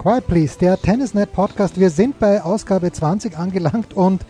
Quiet 0.00 0.26
Please, 0.26 0.58
der 0.58 0.80
Tennisnet 0.80 1.30
Podcast. 1.30 1.78
Wir 1.78 1.90
sind 1.90 2.18
bei 2.18 2.40
Ausgabe 2.40 2.90
20 2.90 3.36
angelangt 3.36 3.92
und 3.92 4.22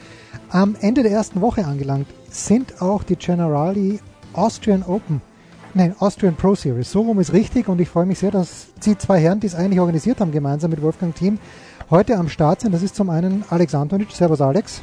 am 0.49 0.75
Ende 0.81 1.05
der 1.05 1.13
ersten 1.13 1.41
Woche 1.41 1.65
angelangt 1.65 2.09
sind 2.29 2.83
auch 2.83 3.05
die 3.05 3.15
Generali 3.15 4.01
Austrian 4.33 4.83
Open, 4.83 5.23
nein, 5.75 5.95
Austrian 6.01 6.35
Pro 6.35 6.57
Series. 6.57 6.91
So 6.91 7.03
rum 7.03 7.21
ist 7.21 7.33
richtig 7.33 7.69
und 7.69 7.81
ich 7.81 7.89
freue 7.89 8.05
mich 8.05 8.19
sehr, 8.19 8.33
dass 8.33 8.67
die 8.85 8.99
zwei 8.99 9.21
Herren, 9.21 9.39
die 9.39 9.47
es 9.47 9.55
eigentlich 9.55 9.79
organisiert 9.79 10.21
haben, 10.21 10.33
gemeinsam 10.33 10.73
mit 10.73 10.83
Wolfgang 10.83 11.15
Team, 11.15 11.39
heute 11.89 12.17
am 12.17 12.29
Start 12.29 12.63
sind. 12.63 12.73
Das 12.73 12.83
ist 12.83 12.97
zum 12.97 13.09
einen 13.09 13.45
Alex 13.49 13.73
Antonic. 13.73 14.11
Servus, 14.11 14.41
Alex. 14.41 14.83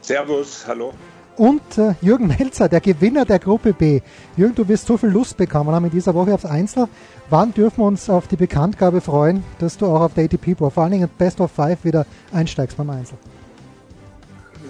Servus, 0.00 0.64
hallo. 0.66 0.94
Und 1.38 1.78
äh, 1.78 1.94
Jürgen 2.02 2.26
Melzer, 2.26 2.68
der 2.68 2.80
Gewinner 2.80 3.24
der 3.24 3.38
Gruppe 3.38 3.72
B. 3.72 4.00
Jürgen, 4.36 4.56
du 4.56 4.66
wirst 4.66 4.88
so 4.88 4.96
viel 4.96 5.10
Lust 5.10 5.36
bekommen 5.36 5.70
haben 5.70 5.84
in 5.84 5.92
dieser 5.92 6.12
Woche 6.12 6.34
aufs 6.34 6.44
Einzel. 6.44 6.88
Wann 7.30 7.54
dürfen 7.54 7.78
wir 7.78 7.86
uns 7.86 8.10
auf 8.10 8.26
die 8.26 8.34
Bekanntgabe 8.34 9.00
freuen, 9.00 9.44
dass 9.60 9.78
du 9.78 9.86
auch 9.86 10.00
auf 10.00 10.14
der 10.14 10.24
ATP 10.24 10.56
Pro, 10.56 10.68
vor 10.68 10.82
allen 10.82 10.92
Dingen 10.92 11.08
Best 11.16 11.40
of 11.40 11.52
Five, 11.52 11.84
wieder 11.84 12.06
einsteigst 12.32 12.76
beim 12.76 12.90
Einzel? 12.90 13.16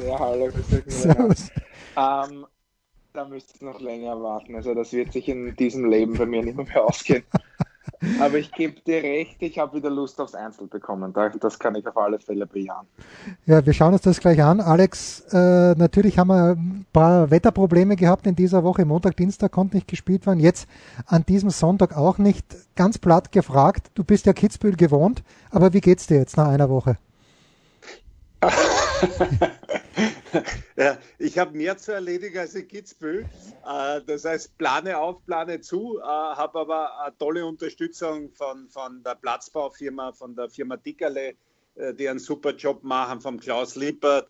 Ja, 0.06 0.18
hallo, 0.18 0.50
Servus. 0.86 1.48
Ähm, 1.96 2.44
da 3.14 3.24
müsst 3.24 3.62
ihr 3.62 3.66
noch 3.66 3.80
länger 3.80 4.20
warten. 4.22 4.54
Also 4.54 4.74
das 4.74 4.92
wird 4.92 5.14
sich 5.14 5.26
in 5.26 5.56
diesem 5.56 5.88
Leben 5.88 6.18
bei 6.18 6.26
mir 6.26 6.44
nicht 6.44 6.58
mehr 6.58 6.84
ausgehen. 6.84 7.24
Aber 8.20 8.38
ich 8.38 8.52
gebe 8.52 8.80
dir 8.80 9.02
recht, 9.02 9.36
ich 9.40 9.58
habe 9.58 9.76
wieder 9.76 9.90
Lust 9.90 10.20
aufs 10.20 10.34
Einzel 10.34 10.66
bekommen. 10.66 11.12
Das 11.40 11.58
kann 11.58 11.74
ich 11.74 11.86
auf 11.86 11.96
alle 11.96 12.18
Fälle 12.18 12.46
bejahen. 12.46 12.86
Ja, 13.46 13.64
wir 13.64 13.72
schauen 13.72 13.92
uns 13.92 14.02
das 14.02 14.20
gleich 14.20 14.42
an. 14.42 14.60
Alex, 14.60 15.20
äh, 15.32 15.74
natürlich 15.74 16.18
haben 16.18 16.28
wir 16.28 16.52
ein 16.52 16.86
paar 16.92 17.30
Wetterprobleme 17.30 17.96
gehabt 17.96 18.26
in 18.26 18.36
dieser 18.36 18.64
Woche. 18.64 18.84
Montag, 18.84 19.16
Dienstag 19.16 19.52
konnte 19.52 19.76
nicht 19.76 19.88
gespielt 19.88 20.26
werden. 20.26 20.40
Jetzt 20.40 20.68
an 21.06 21.24
diesem 21.26 21.50
Sonntag 21.50 21.96
auch 21.96 22.18
nicht. 22.18 22.44
Ganz 22.76 22.98
platt 22.98 23.32
gefragt, 23.32 23.90
du 23.94 24.04
bist 24.04 24.26
ja 24.26 24.32
Kitzbühel 24.32 24.76
gewohnt, 24.76 25.22
aber 25.50 25.72
wie 25.72 25.80
geht's 25.80 26.06
dir 26.06 26.18
jetzt 26.18 26.36
nach 26.36 26.48
einer 26.48 26.68
Woche? 26.70 26.96
ja, 30.76 30.98
ich 31.18 31.38
habe 31.38 31.56
mehr 31.56 31.76
zu 31.78 31.92
erledigen 31.92 32.38
als 32.38 32.54
in 32.54 32.68
Kitzbühel. 32.68 33.28
Äh, 33.66 34.00
das 34.06 34.24
heißt, 34.24 34.56
plane 34.58 34.98
auf, 34.98 35.24
plane 35.26 35.60
zu, 35.60 35.98
äh, 35.98 36.02
habe 36.02 36.60
aber 36.60 37.00
eine 37.00 37.16
tolle 37.18 37.46
Unterstützung 37.46 38.30
von, 38.32 38.68
von 38.68 39.02
der 39.02 39.14
Platzbaufirma, 39.14 40.12
von 40.12 40.34
der 40.34 40.48
Firma 40.48 40.76
Dickerle, 40.76 41.34
äh, 41.76 41.94
die 41.94 42.08
einen 42.08 42.18
super 42.18 42.54
Job 42.54 42.82
machen, 42.82 43.20
vom 43.20 43.38
Klaus 43.38 43.76
Lippert. 43.76 44.28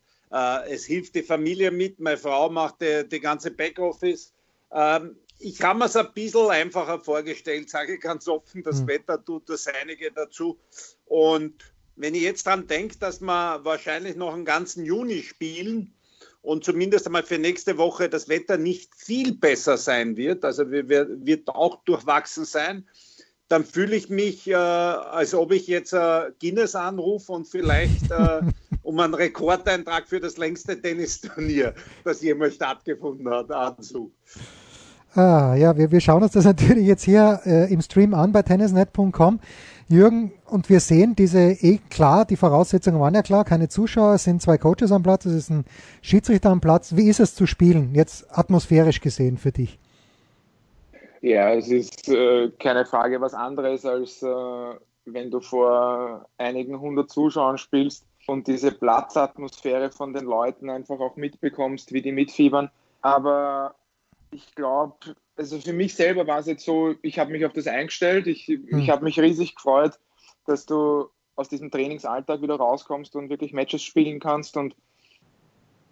Es 0.67 0.85
hilft 0.85 1.15
die 1.15 1.23
Familie 1.23 1.71
mit, 1.71 1.99
meine 1.99 2.15
Frau 2.15 2.51
macht 2.51 2.81
die, 2.81 3.03
die 3.09 3.19
ganze 3.19 3.49
Backoffice. 3.49 4.31
Ähm, 4.71 5.15
ich 5.39 5.61
habe 5.63 5.79
mir 5.79 5.85
es 5.85 5.95
ein 5.95 6.13
bisschen 6.13 6.49
einfacher 6.49 6.99
vorgestellt, 6.99 7.69
sage 7.69 7.95
ich 7.95 8.01
ganz 8.01 8.27
offen. 8.27 8.61
Das 8.61 8.81
mhm. 8.81 8.87
Wetter 8.89 9.23
tut 9.23 9.49
das 9.49 9.67
einige 9.67 10.11
dazu. 10.11 10.59
Und 11.05 11.73
wenn 11.99 12.15
ich 12.15 12.21
jetzt 12.21 12.45
dran 12.45 12.65
denke, 12.65 12.97
dass 12.97 13.19
wir 13.21 13.59
wahrscheinlich 13.63 14.15
noch 14.15 14.33
einen 14.33 14.45
ganzen 14.45 14.85
Juni 14.85 15.21
spielen 15.21 15.93
und 16.41 16.63
zumindest 16.63 17.05
einmal 17.05 17.23
für 17.23 17.37
nächste 17.37 17.77
Woche 17.77 18.07
das 18.09 18.29
Wetter 18.29 18.57
nicht 18.57 18.89
viel 18.95 19.33
besser 19.33 19.77
sein 19.77 20.15
wird, 20.15 20.45
also 20.45 20.71
wird 20.71 21.49
auch 21.49 21.83
durchwachsen 21.83 22.45
sein, 22.45 22.85
dann 23.49 23.65
fühle 23.65 23.95
ich 23.95 24.09
mich, 24.09 24.47
äh, 24.47 24.53
als 24.53 25.33
ob 25.33 25.51
ich 25.51 25.67
jetzt 25.67 25.91
äh, 25.91 26.31
Guinness 26.39 26.75
anrufe 26.75 27.33
und 27.33 27.47
vielleicht 27.47 28.09
äh, 28.11 28.41
um 28.83 28.99
einen 28.99 29.13
Rekordeintrag 29.13 30.07
für 30.07 30.21
das 30.21 30.37
längste 30.37 30.81
Tennisturnier, 30.81 31.73
das 32.05 32.21
jemals 32.21 32.55
stattgefunden 32.55 33.29
hat, 33.29 33.51
ansuche. 33.51 34.11
Ah, 35.15 35.55
ja, 35.55 35.75
wir, 35.75 35.91
wir 35.91 35.99
schauen 35.99 36.21
uns 36.21 36.33
das 36.33 36.45
natürlich 36.45 36.85
jetzt 36.85 37.03
hier 37.03 37.41
äh, 37.43 37.73
im 37.73 37.81
Stream 37.81 38.13
an 38.13 38.31
bei 38.31 38.43
tennisnet.com. 38.43 39.39
Jürgen, 39.89 40.31
und 40.45 40.69
wir 40.69 40.79
sehen 40.79 41.15
diese, 41.15 41.39
eh 41.39 41.79
klar, 41.89 42.25
die 42.25 42.35
Voraussetzungen 42.35 42.99
waren 42.99 43.15
ja 43.15 43.23
klar, 43.23 43.43
keine 43.43 43.69
Zuschauer, 43.69 44.13
es 44.13 44.23
sind 44.23 44.39
zwei 44.39 44.59
Coaches 44.59 44.91
am 44.91 45.01
Platz, 45.01 45.25
es 45.25 45.33
ist 45.33 45.49
ein 45.49 45.65
Schiedsrichter 46.03 46.51
am 46.51 46.61
Platz. 46.61 46.95
Wie 46.95 47.09
ist 47.09 47.19
es 47.19 47.33
zu 47.33 47.47
spielen, 47.47 47.95
jetzt 47.95 48.27
atmosphärisch 48.29 49.01
gesehen 49.01 49.37
für 49.37 49.51
dich? 49.51 49.79
Ja, 51.21 51.53
es 51.53 51.69
ist 51.69 52.07
äh, 52.07 52.51
keine 52.59 52.85
Frage 52.85 53.19
was 53.19 53.33
anderes, 53.33 53.83
als 53.83 54.21
äh, 54.21 54.27
wenn 55.05 55.31
du 55.31 55.39
vor 55.39 56.27
einigen 56.37 56.79
hundert 56.79 57.09
Zuschauern 57.09 57.57
spielst 57.57 58.05
und 58.27 58.47
diese 58.47 58.71
Platzatmosphäre 58.71 59.89
von 59.89 60.13
den 60.13 60.25
Leuten 60.25 60.69
einfach 60.69 60.99
auch 60.99 61.15
mitbekommst, 61.15 61.93
wie 61.93 62.03
die 62.03 62.11
mitfiebern. 62.11 62.69
Aber 63.01 63.73
ich 64.31 64.53
glaube, 64.55 65.15
also 65.35 65.59
für 65.59 65.73
mich 65.73 65.95
selber 65.95 66.27
war 66.27 66.39
es 66.39 66.47
jetzt 66.47 66.65
so, 66.65 66.95
ich 67.01 67.19
habe 67.19 67.31
mich 67.31 67.45
auf 67.45 67.53
das 67.53 67.67
eingestellt, 67.67 68.27
ich, 68.27 68.47
mhm. 68.47 68.79
ich 68.79 68.89
habe 68.89 69.03
mich 69.03 69.19
riesig 69.19 69.55
gefreut, 69.55 69.99
dass 70.45 70.65
du 70.65 71.09
aus 71.35 71.49
diesem 71.49 71.71
Trainingsalltag 71.71 72.41
wieder 72.41 72.55
rauskommst 72.55 73.15
und 73.15 73.29
wirklich 73.29 73.53
Matches 73.53 73.81
spielen 73.81 74.19
kannst. 74.19 74.57
Und 74.57 74.75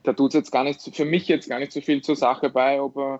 da 0.03 0.13
tut 0.13 0.31
es 0.31 0.35
jetzt 0.35 0.51
gar 0.51 0.63
nicht, 0.63 0.81
für 0.95 1.05
mich 1.05 1.27
jetzt 1.27 1.49
gar 1.49 1.59
nicht 1.59 1.71
so 1.71 1.81
viel 1.81 2.01
zur 2.01 2.15
Sache 2.15 2.49
bei, 2.49 2.81
ob 2.81 2.97
äh, 2.97 3.19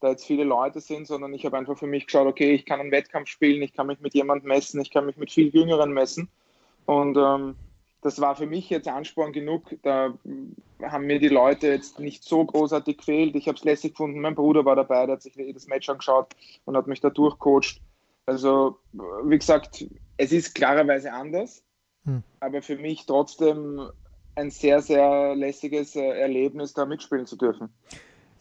da 0.00 0.10
jetzt 0.10 0.24
viele 0.24 0.44
Leute 0.44 0.80
sind, 0.80 1.06
sondern 1.06 1.32
ich 1.32 1.46
habe 1.46 1.56
einfach 1.56 1.78
für 1.78 1.86
mich 1.86 2.06
geschaut, 2.06 2.26
okay, 2.26 2.52
ich 2.52 2.66
kann 2.66 2.80
einen 2.80 2.90
Wettkampf 2.90 3.28
spielen, 3.28 3.62
ich 3.62 3.72
kann 3.72 3.86
mich 3.86 4.00
mit 4.00 4.14
jemandem 4.14 4.48
messen, 4.48 4.80
ich 4.80 4.90
kann 4.90 5.06
mich 5.06 5.16
mit 5.16 5.30
viel 5.30 5.54
Jüngeren 5.54 5.92
messen. 5.92 6.28
Und 6.86 7.16
ähm, 7.16 7.54
das 8.02 8.20
war 8.20 8.34
für 8.36 8.46
mich 8.46 8.70
jetzt 8.70 8.88
Ansporn 8.88 9.32
genug. 9.32 9.76
Da 9.82 10.14
haben 10.82 11.06
mir 11.06 11.18
die 11.18 11.28
Leute 11.28 11.68
jetzt 11.68 11.98
nicht 11.98 12.24
so 12.24 12.44
großartig 12.44 12.98
gefehlt. 12.98 13.36
Ich 13.36 13.46
habe 13.46 13.58
es 13.58 13.64
lässig 13.64 13.92
gefunden. 13.92 14.20
Mein 14.20 14.34
Bruder 14.34 14.64
war 14.64 14.76
dabei, 14.76 15.06
der 15.06 15.16
hat 15.16 15.22
sich 15.22 15.34
das 15.54 15.66
Match 15.66 15.88
angeschaut 15.88 16.34
und 16.64 16.76
hat 16.76 16.86
mich 16.86 17.00
da 17.00 17.10
durchcoacht. 17.10 17.80
Also, 18.26 18.78
wie 19.24 19.38
gesagt, 19.38 19.84
es 20.16 20.32
ist 20.32 20.54
klarerweise 20.54 21.12
anders, 21.12 21.64
hm. 22.04 22.22
aber 22.38 22.62
für 22.62 22.76
mich 22.76 23.06
trotzdem 23.06 23.90
ein 24.36 24.50
sehr, 24.50 24.80
sehr 24.80 25.34
lässiges 25.34 25.96
äh, 25.96 26.00
Erlebnis, 26.00 26.72
da 26.72 26.86
mitspielen 26.86 27.26
zu 27.26 27.36
dürfen. 27.36 27.68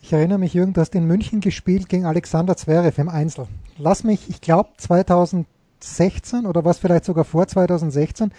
Ich 0.01 0.13
erinnere 0.13 0.37
mich, 0.37 0.53
Jürgen, 0.53 0.73
du 0.73 0.81
hast 0.81 0.95
in 0.95 1.05
München 1.05 1.41
gespielt 1.41 1.89
gegen 1.89 2.05
Alexander 2.05 2.55
Zverev 2.55 3.01
im 3.01 3.09
Einzel. 3.09 3.47
Lass 3.77 4.03
mich, 4.03 4.29
ich 4.29 4.39
glaube 4.39 4.69
2016 4.77 6.45
oder 6.45 6.63
was 6.63 6.77
vielleicht 6.77 7.05
sogar 7.05 7.25
vor 7.25 7.47
2016, 7.47 8.31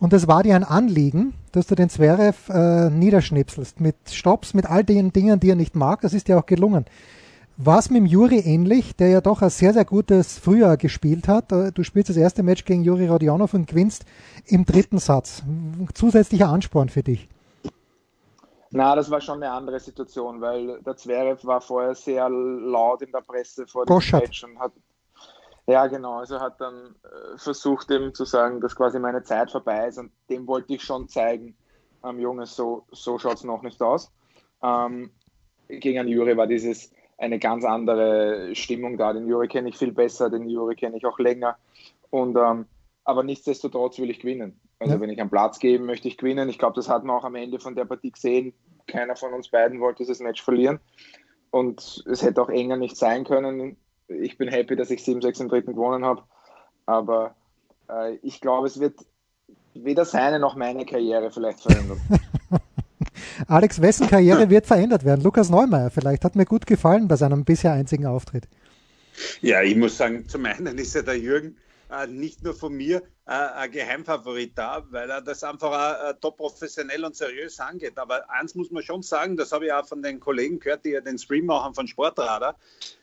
und 0.00 0.12
es 0.12 0.28
war 0.28 0.42
dir 0.42 0.54
ein 0.54 0.64
Anliegen, 0.64 1.34
dass 1.52 1.66
du 1.66 1.74
den 1.74 1.88
Zverev 1.88 2.50
äh, 2.50 2.90
niederschnipselst 2.90 3.80
mit 3.80 3.96
Stops, 4.10 4.54
mit 4.54 4.66
all 4.66 4.84
den 4.84 5.12
Dingen, 5.12 5.40
die 5.40 5.50
er 5.50 5.56
nicht 5.56 5.74
mag. 5.74 6.00
Das 6.02 6.14
ist 6.14 6.28
dir 6.28 6.38
auch 6.38 6.46
gelungen. 6.46 6.84
War 7.56 7.80
es 7.80 7.90
mit 7.90 7.96
dem 7.96 8.06
Juri 8.06 8.38
ähnlich, 8.38 8.94
der 8.94 9.08
ja 9.08 9.20
doch 9.20 9.42
ein 9.42 9.50
sehr, 9.50 9.72
sehr 9.72 9.84
gutes 9.84 10.38
Frühjahr 10.38 10.76
gespielt 10.76 11.26
hat? 11.26 11.50
Äh, 11.50 11.72
du 11.72 11.82
spielst 11.82 12.10
das 12.10 12.16
erste 12.16 12.44
Match 12.44 12.64
gegen 12.64 12.84
Juri 12.84 13.08
Rodionov 13.08 13.54
und 13.54 13.66
gewinnst 13.66 14.04
im 14.46 14.64
dritten 14.64 14.98
Satz. 14.98 15.42
Zusätzlicher 15.94 16.48
Ansporn 16.48 16.88
für 16.88 17.02
dich. 17.02 17.28
Na, 18.70 18.94
das 18.94 19.10
war 19.10 19.20
schon 19.20 19.42
eine 19.42 19.50
andere 19.50 19.80
Situation, 19.80 20.40
weil 20.40 20.80
der 20.82 20.96
Zverev 20.96 21.44
war 21.46 21.60
vorher 21.60 21.94
sehr 21.94 22.28
laut 22.28 23.02
in 23.02 23.10
der 23.10 23.22
Presse 23.22 23.66
vor 23.66 23.86
dem 23.86 23.96
Match 23.96 24.44
und 24.44 24.58
hat, 24.58 24.72
ja, 25.68 25.86
genau. 25.86 26.14
Also 26.18 26.40
hat 26.40 26.60
dann 26.62 26.94
äh, 27.04 27.36
versucht, 27.36 27.90
eben 27.90 28.14
zu 28.14 28.24
sagen, 28.24 28.60
dass 28.62 28.74
quasi 28.74 28.98
meine 28.98 29.22
Zeit 29.22 29.50
vorbei 29.50 29.86
ist 29.86 29.98
und 29.98 30.10
dem 30.30 30.46
wollte 30.46 30.72
ich 30.72 30.82
schon 30.82 31.08
zeigen, 31.08 31.54
ähm, 32.02 32.18
Junge, 32.18 32.46
so, 32.46 32.86
so 32.90 33.18
schaut 33.18 33.36
es 33.36 33.44
noch 33.44 33.62
nicht 33.62 33.82
aus. 33.82 34.10
Ähm, 34.62 35.10
gegen 35.68 35.98
einen 35.98 36.08
Juri 36.08 36.38
war 36.38 36.46
dieses 36.46 36.90
eine 37.18 37.38
ganz 37.38 37.66
andere 37.66 38.54
Stimmung 38.54 38.96
da. 38.96 39.12
Den 39.12 39.28
Juri 39.28 39.46
kenne 39.46 39.68
ich 39.68 39.76
viel 39.76 39.92
besser, 39.92 40.30
den 40.30 40.48
Juri 40.48 40.74
kenne 40.74 40.96
ich 40.96 41.04
auch 41.04 41.18
länger. 41.18 41.58
Und, 42.08 42.38
ähm, 42.38 42.64
aber 43.04 43.22
nichtsdestotrotz 43.22 43.98
will 43.98 44.08
ich 44.08 44.20
gewinnen. 44.20 44.58
Also 44.78 44.94
ja. 44.94 45.00
wenn 45.02 45.10
ich 45.10 45.20
einen 45.20 45.28
Platz 45.28 45.58
gebe, 45.58 45.84
möchte 45.84 46.08
ich 46.08 46.16
gewinnen. 46.16 46.48
Ich 46.48 46.58
glaube, 46.58 46.76
das 46.76 46.88
hat 46.88 47.04
man 47.04 47.16
auch 47.16 47.24
am 47.24 47.34
Ende 47.34 47.58
von 47.58 47.74
der 47.74 47.84
Partie 47.84 48.12
gesehen. 48.12 48.54
Keiner 48.86 49.16
von 49.16 49.34
uns 49.34 49.50
beiden 49.50 49.80
wollte 49.80 49.98
dieses 49.98 50.20
Match 50.20 50.42
verlieren. 50.42 50.80
Und 51.50 52.04
es 52.10 52.22
hätte 52.22 52.40
auch 52.40 52.48
enger 52.48 52.78
nicht 52.78 52.96
sein 52.96 53.24
können 53.24 53.76
ich 54.08 54.38
bin 54.38 54.48
happy, 54.48 54.76
dass 54.76 54.90
ich 54.90 55.00
7-6 55.00 55.42
im 55.42 55.48
dritten 55.48 55.74
gewonnen 55.74 56.04
habe. 56.04 56.22
Aber 56.86 57.34
äh, 57.90 58.16
ich 58.22 58.40
glaube, 58.40 58.66
es 58.66 58.80
wird 58.80 58.94
weder 59.74 60.04
seine 60.04 60.38
noch 60.38 60.56
meine 60.56 60.84
Karriere 60.84 61.30
vielleicht 61.30 61.60
verändern. 61.60 62.00
Alex, 63.46 63.80
wessen 63.80 64.08
Karriere 64.08 64.50
wird 64.50 64.66
verändert 64.66 65.04
werden? 65.04 65.22
Lukas 65.22 65.50
Neumeier 65.50 65.90
vielleicht. 65.90 66.24
Hat 66.24 66.34
mir 66.34 66.44
gut 66.44 66.66
gefallen 66.66 67.08
bei 67.08 67.16
seinem 67.16 67.44
bisher 67.44 67.72
einzigen 67.72 68.06
Auftritt. 68.06 68.48
Ja, 69.40 69.62
ich 69.62 69.76
muss 69.76 69.96
sagen, 69.96 70.28
zum 70.28 70.44
einen 70.44 70.78
ist 70.78 70.94
ja 70.94 71.02
der 71.02 71.18
Jürgen 71.18 71.56
äh, 71.90 72.06
nicht 72.06 72.42
nur 72.42 72.54
von 72.54 72.74
mir 72.74 73.02
äh, 73.26 73.32
ein 73.32 73.70
Geheimfavorit 73.70 74.52
da, 74.56 74.84
weil 74.90 75.10
er 75.10 75.22
das 75.22 75.42
einfach 75.42 76.10
äh, 76.10 76.14
top 76.20 76.36
professionell 76.36 77.04
und 77.04 77.16
seriös 77.16 77.58
angeht. 77.60 77.98
Aber 77.98 78.30
eins 78.30 78.54
muss 78.54 78.70
man 78.70 78.82
schon 78.82 79.02
sagen, 79.02 79.36
das 79.36 79.52
habe 79.52 79.66
ich 79.66 79.72
auch 79.72 79.86
von 79.86 80.02
den 80.02 80.20
Kollegen 80.20 80.60
gehört, 80.60 80.84
die 80.84 80.90
ja 80.90 81.00
den 81.00 81.18
Stream 81.18 81.46
machen 81.46 81.74
von 81.74 81.86
Sportradar, 81.86 82.56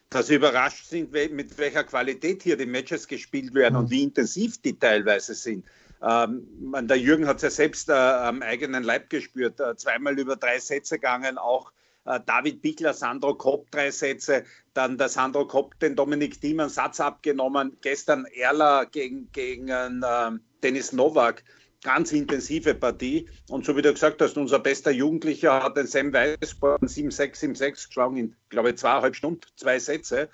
dass 0.09 0.27
sie 0.27 0.35
überrascht 0.35 0.85
sind, 0.85 1.11
mit 1.11 1.57
welcher 1.57 1.83
Qualität 1.83 2.43
hier 2.43 2.57
die 2.57 2.65
Matches 2.65 3.07
gespielt 3.07 3.53
werden 3.53 3.73
mhm. 3.73 3.79
und 3.81 3.89
wie 3.89 4.03
intensiv 4.03 4.61
die 4.61 4.77
teilweise 4.77 5.33
sind. 5.33 5.65
Ähm, 6.01 6.45
der 6.81 6.97
Jürgen 6.97 7.27
hat 7.27 7.37
es 7.37 7.43
ja 7.43 7.49
selbst 7.49 7.89
äh, 7.89 7.93
am 7.93 8.41
eigenen 8.41 8.83
Leib 8.83 9.09
gespürt, 9.09 9.59
äh, 9.59 9.75
zweimal 9.75 10.17
über 10.19 10.35
drei 10.35 10.59
Sätze 10.59 10.95
gegangen, 10.95 11.37
auch 11.37 11.71
äh, 12.05 12.19
David 12.25 12.61
Bickler, 12.61 12.93
Sandro 12.93 13.33
Kopp 13.35 13.71
drei 13.71 13.91
Sätze, 13.91 14.43
dann 14.73 14.97
der 14.97 15.09
Sandro 15.09 15.47
Kopp 15.47 15.79
den 15.79 15.95
Dominik 15.95 16.39
Thiem 16.39 16.59
einen 16.59 16.69
Satz 16.69 16.99
abgenommen, 16.99 17.77
gestern 17.81 18.25
Erler 18.25 18.85
gegen, 18.85 19.31
gegen 19.31 19.69
äh, 19.69 20.31
Dennis 20.61 20.91
Nowak, 20.91 21.43
ganz 21.85 22.11
intensive 22.11 22.73
Partie. 22.73 23.29
Und 23.47 23.63
so 23.63 23.77
wie 23.77 23.83
du 23.83 23.93
gesagt 23.93 24.19
hast, 24.19 24.37
unser 24.37 24.57
bester 24.57 24.89
Jugendlicher 24.89 25.61
hat 25.61 25.77
den 25.77 25.85
Sam 25.85 26.11
Weißborn 26.11 26.81
7-6, 26.81 27.55
7-6 27.55 27.87
geschlagen 27.87 28.17
in, 28.17 28.35
glaube 28.49 28.71
ich, 28.71 28.77
zweieinhalb 28.77 29.15
Stunden, 29.15 29.41
zwei 29.55 29.77
Sätze. 29.77 30.27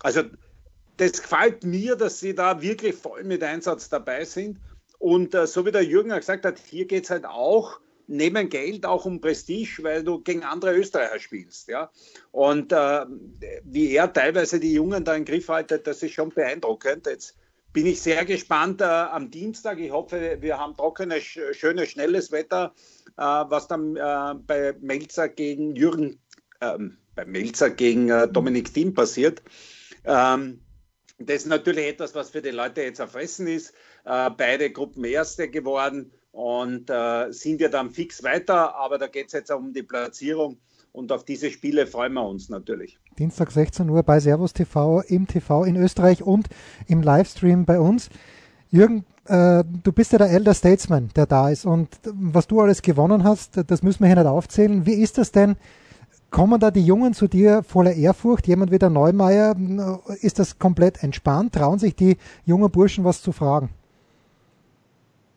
Also 0.00 0.24
das 0.96 1.22
gefällt 1.22 1.62
mir, 1.62 1.94
dass 1.94 2.18
sie 2.18 2.34
da 2.34 2.60
wirklich 2.60 2.96
voll 2.96 3.22
mit 3.22 3.44
Einsatz 3.44 3.88
dabei 3.88 4.24
sind. 4.24 4.58
Und 4.98 5.34
äh, 5.34 5.46
so 5.46 5.64
wie 5.64 5.70
der 5.70 5.84
Jürgen 5.84 6.10
gesagt 6.10 6.44
hat, 6.44 6.58
hier 6.58 6.86
geht 6.86 7.04
es 7.04 7.10
halt 7.10 7.26
auch 7.26 7.78
neben 8.08 8.48
Geld 8.48 8.84
auch 8.84 9.04
um 9.04 9.20
Prestige, 9.20 9.84
weil 9.84 10.02
du 10.02 10.20
gegen 10.20 10.42
andere 10.42 10.74
Österreicher 10.74 11.20
spielst. 11.20 11.68
Ja? 11.68 11.92
Und 12.32 12.72
äh, 12.72 13.06
wie 13.62 13.94
er 13.94 14.12
teilweise 14.12 14.58
die 14.58 14.72
Jungen 14.72 15.04
da 15.04 15.14
im 15.14 15.24
Griff 15.24 15.48
haltet, 15.48 15.86
das 15.86 16.02
ist 16.02 16.14
schon 16.14 16.30
beeindruckend. 16.30 17.06
Jetzt 17.06 17.36
bin 17.72 17.86
ich 17.86 18.02
sehr 18.02 18.24
gespannt 18.24 18.80
äh, 18.80 18.84
am 18.84 19.30
Dienstag. 19.30 19.78
Ich 19.78 19.90
hoffe, 19.90 20.38
wir 20.40 20.58
haben 20.58 20.76
trockenes, 20.76 21.22
schönes, 21.22 21.90
schnelles 21.90 22.30
Wetter, 22.30 22.74
äh, 23.16 23.22
was 23.22 23.66
dann 23.68 23.96
äh, 23.96 24.34
bei 24.46 24.74
Melzer 24.80 25.28
gegen 25.28 25.74
Jürgen, 25.74 26.18
ähm, 26.60 26.98
bei 27.14 27.24
Melzer 27.24 27.70
gegen 27.70 28.10
äh, 28.10 28.28
Dominik 28.28 28.72
Thiem 28.72 28.94
passiert. 28.94 29.42
Ähm, 30.04 30.60
das 31.18 31.36
ist 31.36 31.46
natürlich 31.46 31.86
etwas, 31.86 32.14
was 32.14 32.30
für 32.30 32.42
die 32.42 32.50
Leute 32.50 32.82
jetzt 32.82 32.98
erfressen 32.98 33.46
ist. 33.46 33.72
Äh, 34.04 34.30
beide 34.30 34.70
Gruppen 34.70 35.04
Erste 35.04 35.48
geworden 35.48 36.12
und 36.32 36.90
äh, 36.90 37.30
sind 37.30 37.60
ja 37.60 37.68
dann 37.68 37.90
fix 37.90 38.22
weiter, 38.22 38.74
aber 38.74 38.98
da 38.98 39.06
geht 39.06 39.26
es 39.28 39.32
jetzt 39.32 39.50
um 39.50 39.72
die 39.72 39.82
Platzierung 39.82 40.58
und 40.92 41.10
auf 41.10 41.24
diese 41.24 41.50
Spiele 41.50 41.86
freuen 41.86 42.12
wir 42.12 42.26
uns 42.26 42.48
natürlich. 42.48 42.98
Dienstag 43.18 43.50
16 43.50 43.88
Uhr 43.88 44.02
bei 44.02 44.20
Servus 44.20 44.52
TV, 44.52 45.00
im 45.00 45.26
TV 45.26 45.64
in 45.64 45.76
Österreich 45.76 46.22
und 46.22 46.48
im 46.86 47.02
Livestream 47.02 47.64
bei 47.64 47.80
uns. 47.80 48.10
Jürgen, 48.70 49.04
äh, 49.26 49.64
du 49.64 49.92
bist 49.92 50.12
ja 50.12 50.18
der 50.18 50.30
Elder 50.30 50.54
Statesman, 50.54 51.10
der 51.16 51.26
da 51.26 51.48
ist 51.50 51.64
und 51.64 51.88
was 52.04 52.46
du 52.46 52.60
alles 52.60 52.82
gewonnen 52.82 53.24
hast, 53.24 53.60
das 53.66 53.82
müssen 53.82 54.00
wir 54.00 54.06
hier 54.08 54.16
nicht 54.16 54.26
aufzählen. 54.26 54.86
Wie 54.86 54.94
ist 54.94 55.18
das 55.18 55.32
denn? 55.32 55.56
Kommen 56.30 56.60
da 56.60 56.70
die 56.70 56.84
Jungen 56.84 57.12
zu 57.12 57.28
dir 57.28 57.62
voller 57.62 57.92
Ehrfurcht? 57.92 58.46
Jemand 58.46 58.70
wie 58.70 58.78
der 58.78 58.88
Neumeier, 58.88 59.54
ist 60.22 60.38
das 60.38 60.58
komplett 60.58 61.02
entspannt? 61.02 61.54
Trauen 61.54 61.78
sich 61.78 61.94
die 61.94 62.16
jungen 62.46 62.70
Burschen 62.70 63.04
was 63.04 63.20
zu 63.20 63.32
fragen? 63.32 63.68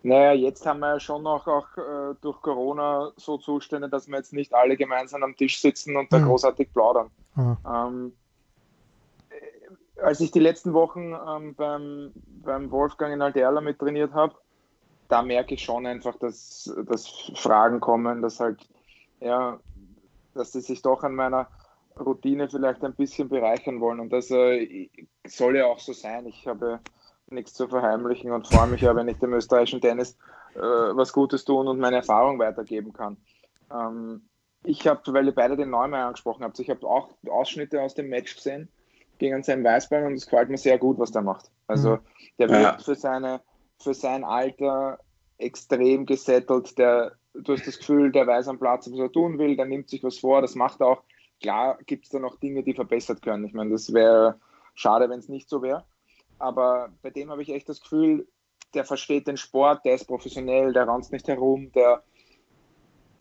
Naja, 0.05 0.33
jetzt 0.33 0.63
haben 0.67 0.81
wir 0.81 0.93
ja 0.93 0.99
schon 0.99 1.23
noch 1.23 1.47
auch 1.47 1.65
äh, 1.77 2.13
durch 2.21 2.39
Corona 2.43 3.11
so 3.17 3.39
Zustände, 3.39 3.89
dass 3.89 4.07
wir 4.07 4.17
jetzt 4.17 4.33
nicht 4.33 4.53
alle 4.53 4.77
gemeinsam 4.77 5.23
am 5.23 5.35
Tisch 5.35 5.59
sitzen 5.59 5.97
und 5.97 6.13
da 6.13 6.19
mhm. 6.19 6.25
großartig 6.25 6.71
plaudern. 6.71 7.09
Mhm. 7.33 7.57
Ähm, 7.67 8.13
äh, 9.31 10.01
als 10.01 10.19
ich 10.19 10.29
die 10.29 10.39
letzten 10.39 10.73
Wochen 10.73 11.15
ähm, 11.27 11.55
beim, 11.55 12.11
beim 12.43 12.69
Wolfgang 12.69 13.15
in 13.15 13.23
Alterla 13.23 13.61
mit 13.61 13.79
trainiert 13.79 14.13
habe, 14.13 14.35
da 15.07 15.23
merke 15.23 15.55
ich 15.55 15.63
schon 15.63 15.87
einfach, 15.87 16.15
dass, 16.17 16.71
dass 16.85 17.07
Fragen 17.33 17.79
kommen, 17.79 18.21
dass 18.21 18.39
halt, 18.39 18.59
ja, 19.21 19.59
dass 20.35 20.51
sie 20.51 20.61
sich 20.61 20.83
doch 20.83 21.01
an 21.01 21.15
meiner 21.15 21.47
Routine 21.99 22.47
vielleicht 22.47 22.83
ein 22.83 22.93
bisschen 22.93 23.27
bereichern 23.27 23.81
wollen. 23.81 23.99
Und 23.99 24.13
das 24.13 24.29
äh, 24.29 24.87
soll 25.25 25.57
ja 25.57 25.65
auch 25.65 25.79
so 25.79 25.93
sein. 25.93 26.27
Ich 26.27 26.45
habe 26.45 26.79
nichts 27.30 27.54
zu 27.54 27.68
verheimlichen 27.68 28.31
und 28.31 28.48
freue 28.48 28.68
mich 28.68 28.81
ja, 28.81 28.95
wenn 28.95 29.07
ich 29.07 29.18
dem 29.18 29.33
österreichischen 29.33 29.81
Tennis 29.81 30.18
äh, 30.56 30.60
was 30.60 31.13
Gutes 31.13 31.45
tun 31.45 31.68
und 31.68 31.80
meine 31.80 31.98
Erfahrung 31.98 32.39
weitergeben 32.39 32.94
kann. 32.94 33.18
Ähm, 33.72 34.27
ich 34.63 34.88
habe, 34.88 35.01
weil 35.13 35.25
ihr 35.27 35.36
beide 35.36 35.57
den 35.57 35.69
Neumeier 35.69 36.07
angesprochen 36.07 36.44
habt, 36.44 36.60
ich 36.60 36.69
habe 36.69 36.86
auch 36.88 37.10
Ausschnitte 37.27 37.81
aus 37.81 37.94
dem 37.95 38.10
Match 38.10 38.36
gesehen 38.36 38.69
gegen 39.18 39.44
seinen 39.44 39.63
Weißbein 39.63 40.06
und 40.06 40.13
es 40.13 40.25
gefällt 40.25 40.50
mir 40.50 40.57
sehr 40.57 40.77
gut, 40.77 41.00
was 41.00 41.12
der 41.12 41.22
macht. 41.22 41.51
Also 41.68 41.92
mhm. 41.92 42.00
der 42.39 42.50
wird 42.50 42.62
ja. 42.62 42.77
für, 42.77 42.95
seine, 42.95 43.42
für 43.80 43.94
sein 43.94 44.24
Alter 44.24 45.00
extrem 45.38 46.06
gesettelt. 46.06 46.77
Der, 46.77 47.13
du 47.33 47.54
hast 47.54 47.68
das 47.68 47.80
Gefühl, 47.80 48.12
der 48.12 48.27
weiß 48.27 48.48
am 48.48 48.60
Platz, 48.60 48.89
was 48.92 49.00
er 49.00 49.12
tun 49.12 49.38
will, 49.38 49.56
der 49.56 49.66
nimmt 49.66 49.89
sich 49.89 50.04
was 50.04 50.19
vor, 50.19 50.42
das 50.42 50.56
macht 50.56 50.81
er 50.81 50.88
auch. 50.88 51.04
Klar 51.42 51.77
gibt 51.86 52.06
es 52.06 52.12
da 52.12 52.19
noch 52.19 52.39
Dinge, 52.39 52.63
die 52.63 52.74
verbessert 52.74 53.22
können. 53.22 53.45
Ich 53.45 53.54
meine, 53.54 53.72
das 53.72 53.94
wäre 53.94 54.39
schade, 54.74 55.10
wenn 55.10 55.19
es 55.19 55.27
nicht 55.27 55.50
so 55.50 55.62
wäre 55.62 55.86
aber 56.39 56.89
bei 57.01 57.09
dem 57.09 57.29
habe 57.29 57.41
ich 57.41 57.49
echt 57.49 57.69
das 57.69 57.81
Gefühl, 57.81 58.27
der 58.73 58.85
versteht 58.85 59.27
den 59.27 59.37
Sport, 59.37 59.85
der 59.85 59.95
ist 59.95 60.05
professionell, 60.05 60.73
der 60.73 60.87
ranzt 60.87 61.11
nicht 61.11 61.27
herum, 61.27 61.71
der, 61.73 62.03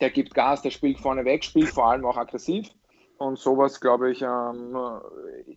der 0.01 0.09
gibt 0.09 0.33
Gas, 0.33 0.61
der 0.61 0.71
spielt 0.71 0.99
vorne 0.99 1.25
weg, 1.25 1.43
spielt 1.43 1.69
vor 1.69 1.87
allem 1.87 2.05
auch 2.05 2.17
aggressiv. 2.17 2.69
Und 3.17 3.39
sowas, 3.39 3.79
glaube 3.79 4.11
ich, 4.11 4.21
ähm, 4.21 4.77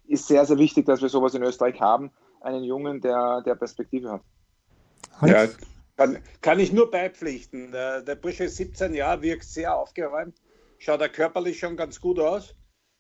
ist 0.06 0.28
sehr, 0.28 0.44
sehr 0.46 0.58
wichtig, 0.58 0.86
dass 0.86 1.02
wir 1.02 1.08
sowas 1.08 1.34
in 1.34 1.42
Österreich 1.42 1.80
haben. 1.80 2.12
Einen 2.40 2.62
Jungen, 2.62 3.00
der, 3.00 3.42
der 3.42 3.56
Perspektive 3.56 4.12
hat. 4.12 4.22
Ja, 5.26 5.48
kann, 5.96 6.18
kann 6.40 6.60
ich 6.60 6.72
nur 6.72 6.88
beipflichten. 6.90 7.72
Der, 7.72 8.02
der 8.02 8.14
Bursche 8.14 8.44
ist 8.44 8.56
17 8.56 8.94
Jahre, 8.94 9.22
wirkt 9.22 9.42
sehr 9.42 9.74
aufgeräumt, 9.74 10.36
schaut 10.78 11.00
er 11.00 11.08
körperlich 11.08 11.58
schon 11.58 11.76
ganz 11.76 12.00
gut 12.00 12.20
aus. 12.20 12.54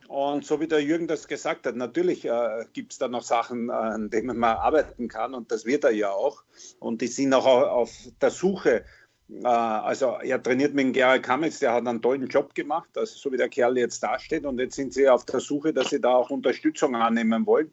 Und 0.08 0.46
so 0.46 0.58
wie 0.58 0.66
der 0.66 0.82
Jürgen 0.82 1.06
das 1.06 1.28
gesagt 1.28 1.66
hat, 1.66 1.76
natürlich 1.76 2.24
äh, 2.24 2.64
gibt 2.72 2.92
es 2.92 2.98
da 2.98 3.08
noch 3.08 3.22
Sachen, 3.22 3.68
an 3.68 4.08
denen 4.08 4.38
man 4.38 4.56
arbeiten 4.56 5.06
kann 5.06 5.34
und 5.34 5.52
das 5.52 5.66
wird 5.66 5.84
er 5.84 5.90
ja 5.90 6.10
auch. 6.10 6.44
Und 6.80 7.02
die 7.02 7.08
sind 7.08 7.34
auch 7.34 7.44
auf 7.44 7.92
der 8.18 8.30
Suche. 8.30 8.86
Äh, 9.30 9.46
also 9.46 10.16
er 10.22 10.42
trainiert 10.42 10.72
mit 10.72 10.86
dem 10.86 10.92
Gerald 10.94 11.22
Kamitz, 11.22 11.58
der 11.58 11.74
hat 11.74 11.86
einen 11.86 12.00
tollen 12.00 12.26
Job 12.26 12.54
gemacht, 12.54 12.88
also 12.96 13.18
so 13.18 13.30
wie 13.32 13.36
der 13.36 13.50
Kerl 13.50 13.76
jetzt 13.76 14.02
dasteht. 14.02 14.46
Und 14.46 14.58
jetzt 14.58 14.76
sind 14.76 14.94
sie 14.94 15.06
auf 15.10 15.26
der 15.26 15.40
Suche, 15.40 15.74
dass 15.74 15.90
sie 15.90 16.00
da 16.00 16.14
auch 16.14 16.30
Unterstützung 16.30 16.96
annehmen 16.96 17.44
wollen. 17.44 17.70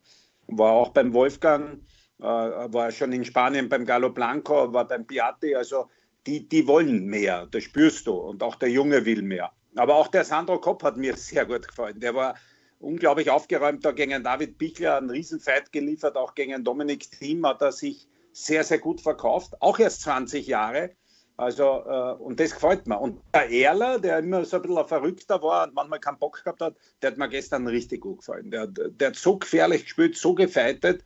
War 0.48 0.74
auch 0.74 0.90
beim 0.90 1.14
Wolfgang, 1.14 1.80
äh, 2.20 2.24
war 2.24 2.92
schon 2.92 3.14
in 3.14 3.24
Spanien 3.24 3.70
beim 3.70 3.86
Gallo 3.86 4.10
Blanco, 4.10 4.74
war 4.74 4.86
beim 4.86 5.08
Piatti. 5.08 5.56
Also 5.56 5.90
die, 6.28 6.50
die 6.50 6.68
wollen 6.68 7.06
mehr, 7.06 7.48
das 7.50 7.64
spürst 7.64 8.08
du. 8.08 8.12
Und 8.12 8.44
auch 8.44 8.56
der 8.56 8.72
Junge 8.72 9.06
will 9.06 9.22
mehr. 9.22 9.54
Aber 9.76 9.96
auch 9.96 10.08
der 10.08 10.24
Sandro 10.24 10.60
Kopp 10.60 10.84
hat 10.84 10.98
mir 10.98 11.16
sehr 11.18 11.46
gut 11.46 11.68
gefallen. 11.68 12.00
Der 12.00 12.16
war 12.16 12.36
unglaublich 12.80 13.30
aufgeräumt 13.30 13.84
da 13.84 13.92
gegen 13.92 14.24
David 14.24 14.58
Bichler, 14.58 14.98
einen 14.98 15.10
Riesenfight 15.10 15.72
geliefert, 15.72 16.16
auch 16.16 16.36
gegen 16.36 16.64
Dominik 16.64 17.10
Thiem 17.12 17.46
hat 17.46 17.62
er 17.62 17.72
sich 17.72 18.08
sehr, 18.32 18.64
sehr 18.64 18.80
gut 18.80 19.02
verkauft, 19.02 19.54
auch 19.62 19.80
erst 19.80 20.02
20 20.02 20.46
Jahre. 20.48 20.92
Also, 21.38 21.84
äh, 21.86 22.14
und 22.14 22.40
das 22.40 22.54
gefällt 22.54 22.88
mir. 22.88 23.00
Und 23.00 23.22
der 23.34 23.50
Erler, 23.50 24.00
der 24.00 24.20
immer 24.20 24.46
so 24.46 24.58
ein 24.58 24.62
bisschen 24.62 24.78
ein 24.78 24.88
Verrückter 24.88 25.42
war 25.42 25.68
und 25.68 25.74
manchmal 25.74 26.00
keinen 26.00 26.18
Bock 26.18 26.42
gehabt 26.42 26.62
hat, 26.62 26.76
der 27.02 27.12
hat 27.12 27.18
mir 27.18 27.28
gestern 27.28 27.68
richtig 27.68 28.02
gut 28.02 28.20
gefallen. 28.20 28.52
Der, 28.52 28.68
der 28.68 29.10
hat 29.10 29.16
so 29.16 29.38
gefährlich 29.38 29.84
gespielt, 29.84 30.18
so 30.18 30.34
gefeitet. 30.34 31.04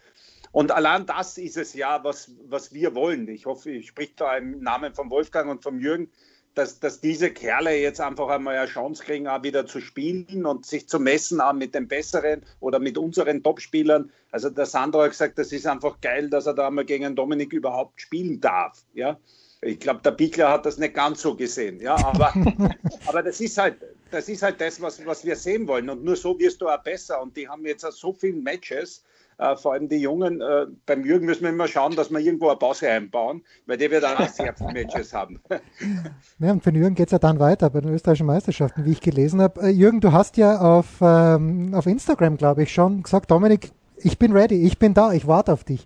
Und 0.51 0.71
allein 0.71 1.05
das 1.05 1.37
ist 1.37 1.57
es 1.57 1.73
ja, 1.73 2.03
was, 2.03 2.31
was 2.47 2.73
wir 2.73 2.93
wollen. 2.93 3.27
Ich 3.27 3.45
hoffe, 3.45 3.71
ich 3.71 3.87
spreche 3.87 4.13
da 4.17 4.37
im 4.37 4.59
Namen 4.61 4.93
von 4.93 5.09
Wolfgang 5.09 5.49
und 5.49 5.63
von 5.63 5.79
Jürgen 5.79 6.11
dass, 6.55 6.79
dass 6.79 6.99
diese 6.99 7.29
Kerle 7.31 7.75
jetzt 7.77 8.01
einfach 8.01 8.27
einmal 8.29 8.57
eine 8.57 8.67
Chance 8.67 9.03
kriegen, 9.03 9.27
auch 9.27 9.43
wieder 9.43 9.65
zu 9.65 9.79
spielen 9.79 10.45
und 10.45 10.65
sich 10.65 10.87
zu 10.87 10.99
messen, 10.99 11.41
auch 11.41 11.53
mit 11.53 11.75
den 11.75 11.87
besseren 11.87 12.41
oder 12.59 12.79
mit 12.79 12.97
unseren 12.97 13.43
Topspielern. 13.43 14.11
Also 14.31 14.49
der 14.49 14.65
Sandro 14.65 15.01
hat 15.01 15.11
gesagt, 15.11 15.37
das 15.37 15.51
ist 15.51 15.67
einfach 15.67 16.01
geil, 16.01 16.29
dass 16.29 16.47
er 16.47 16.53
da 16.53 16.69
mal 16.69 16.85
gegen 16.85 17.15
Dominik 17.15 17.53
überhaupt 17.53 18.01
spielen 18.01 18.41
darf. 18.41 18.83
Ja. 18.93 19.17
Ich 19.61 19.79
glaube, 19.79 20.01
der 20.01 20.11
Pickler 20.11 20.51
hat 20.51 20.65
das 20.65 20.77
nicht 20.77 20.93
ganz 20.93 21.21
so 21.21 21.35
gesehen. 21.35 21.81
Ja, 21.81 21.95
aber, 21.95 22.33
aber 23.07 23.23
das 23.23 23.41
ist 23.41 23.57
halt, 23.57 23.75
das 24.09 24.29
ist 24.29 24.41
halt 24.41 24.61
das, 24.61 24.81
was, 24.81 25.05
was 25.05 25.25
wir 25.25 25.35
sehen 25.35 25.67
wollen. 25.67 25.89
Und 25.89 26.03
nur 26.03 26.15
so 26.15 26.37
wirst 26.39 26.61
du 26.61 26.69
auch 26.69 26.81
besser. 26.81 27.21
Und 27.21 27.35
die 27.35 27.47
haben 27.47 27.65
jetzt 27.65 27.81
so 27.91 28.13
viele 28.13 28.37
Matches 28.37 29.03
äh, 29.39 29.55
vor 29.55 29.73
allem 29.73 29.89
die 29.89 29.97
Jungen. 29.97 30.41
Äh, 30.41 30.67
beim 30.85 31.03
Jürgen 31.03 31.25
müssen 31.25 31.43
wir 31.43 31.49
immer 31.49 31.67
schauen, 31.67 31.95
dass 31.95 32.11
wir 32.11 32.19
irgendwo 32.19 32.49
eine 32.49 32.57
Pause 32.57 32.89
einbauen, 32.89 33.43
weil 33.65 33.77
der 33.77 33.89
wird 33.89 34.05
auch 34.05 34.19
sehr 34.27 34.53
viele 34.53 34.73
Matches 34.73 35.13
haben. 35.13 35.41
ja, 36.39 36.51
und 36.51 36.63
für 36.63 36.71
den 36.71 36.81
Jürgen 36.81 36.95
geht 36.95 37.07
es 37.07 37.11
ja 37.11 37.19
dann 37.19 37.39
weiter 37.39 37.69
bei 37.69 37.81
den 37.81 37.93
österreichischen 37.93 38.27
Meisterschaften, 38.27 38.85
wie 38.85 38.91
ich 38.91 39.01
gelesen 39.01 39.41
habe. 39.41 39.61
Äh, 39.61 39.69
Jürgen, 39.69 40.01
du 40.01 40.11
hast 40.11 40.37
ja 40.37 40.59
auf, 40.59 40.85
ähm, 41.01 41.73
auf 41.73 41.87
Instagram, 41.87 42.37
glaube 42.37 42.63
ich, 42.63 42.73
schon 42.73 43.01
gesagt, 43.01 43.31
Dominik, 43.31 43.71
ich 43.97 44.19
bin 44.19 44.31
ready, 44.31 44.65
ich 44.65 44.77
bin 44.77 44.93
da, 44.93 45.11
ich 45.11 45.27
warte 45.27 45.51
auf 45.51 45.63
dich. 45.63 45.85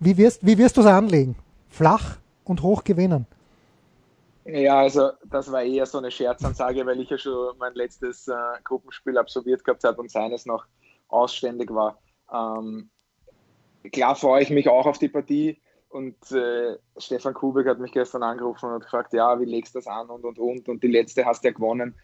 Wie 0.00 0.16
wirst, 0.18 0.44
wie 0.44 0.58
wirst 0.58 0.76
du 0.76 0.80
es 0.80 0.86
anlegen? 0.86 1.36
flach 1.74 2.18
und 2.44 2.62
hoch 2.62 2.84
gewinnen. 2.84 3.26
Ja, 4.44 4.80
also 4.80 5.10
das 5.24 5.50
war 5.50 5.62
eher 5.62 5.86
so 5.86 5.98
eine 5.98 6.10
Scherzansage, 6.10 6.84
weil 6.86 7.00
ich 7.00 7.10
ja 7.10 7.18
schon 7.18 7.56
mein 7.58 7.74
letztes 7.74 8.28
äh, 8.28 8.34
Gruppenspiel 8.62 9.16
absolviert 9.18 9.64
gehabt 9.64 9.82
habe 9.84 10.00
und 10.00 10.10
seines 10.10 10.46
noch 10.46 10.66
ausständig 11.08 11.72
war. 11.72 11.98
Ähm, 12.32 12.90
klar 13.92 14.16
freue 14.16 14.42
ich 14.42 14.50
mich 14.50 14.68
auch 14.68 14.86
auf 14.86 14.98
die 14.98 15.08
Partie 15.08 15.60
und 15.88 16.16
äh, 16.32 16.76
Stefan 16.96 17.34
Kubik 17.34 17.66
hat 17.66 17.78
mich 17.78 17.92
gestern 17.92 18.22
angerufen 18.22 18.70
und 18.70 18.80
gefragt, 18.80 19.12
ja, 19.12 19.38
wie 19.40 19.44
legst 19.44 19.74
du 19.74 19.78
das 19.78 19.86
an 19.86 20.08
und 20.08 20.24
und 20.24 20.38
und 20.38 20.68
und 20.68 20.82
die 20.82 20.88
letzte 20.88 21.24
hast 21.24 21.44
du 21.44 21.48
ja 21.48 21.54
gewonnen. 21.54 21.94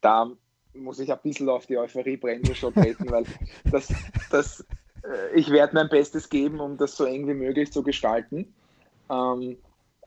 Da 0.00 0.30
muss 0.74 0.98
ich 0.98 1.12
ein 1.12 1.18
bisschen 1.22 1.48
auf 1.48 1.66
die 1.66 1.78
Euphoriebremse 1.78 2.54
schon 2.54 2.74
treten, 2.74 3.10
weil 3.10 3.24
das, 3.70 3.92
das, 4.30 4.60
äh, 5.02 5.34
ich 5.34 5.50
werde 5.50 5.74
mein 5.74 5.88
Bestes 5.88 6.28
geben, 6.28 6.60
um 6.60 6.76
das 6.76 6.96
so 6.96 7.04
eng 7.04 7.28
wie 7.28 7.34
möglich 7.34 7.72
zu 7.72 7.82
gestalten. 7.82 8.52
Ähm, 9.10 9.56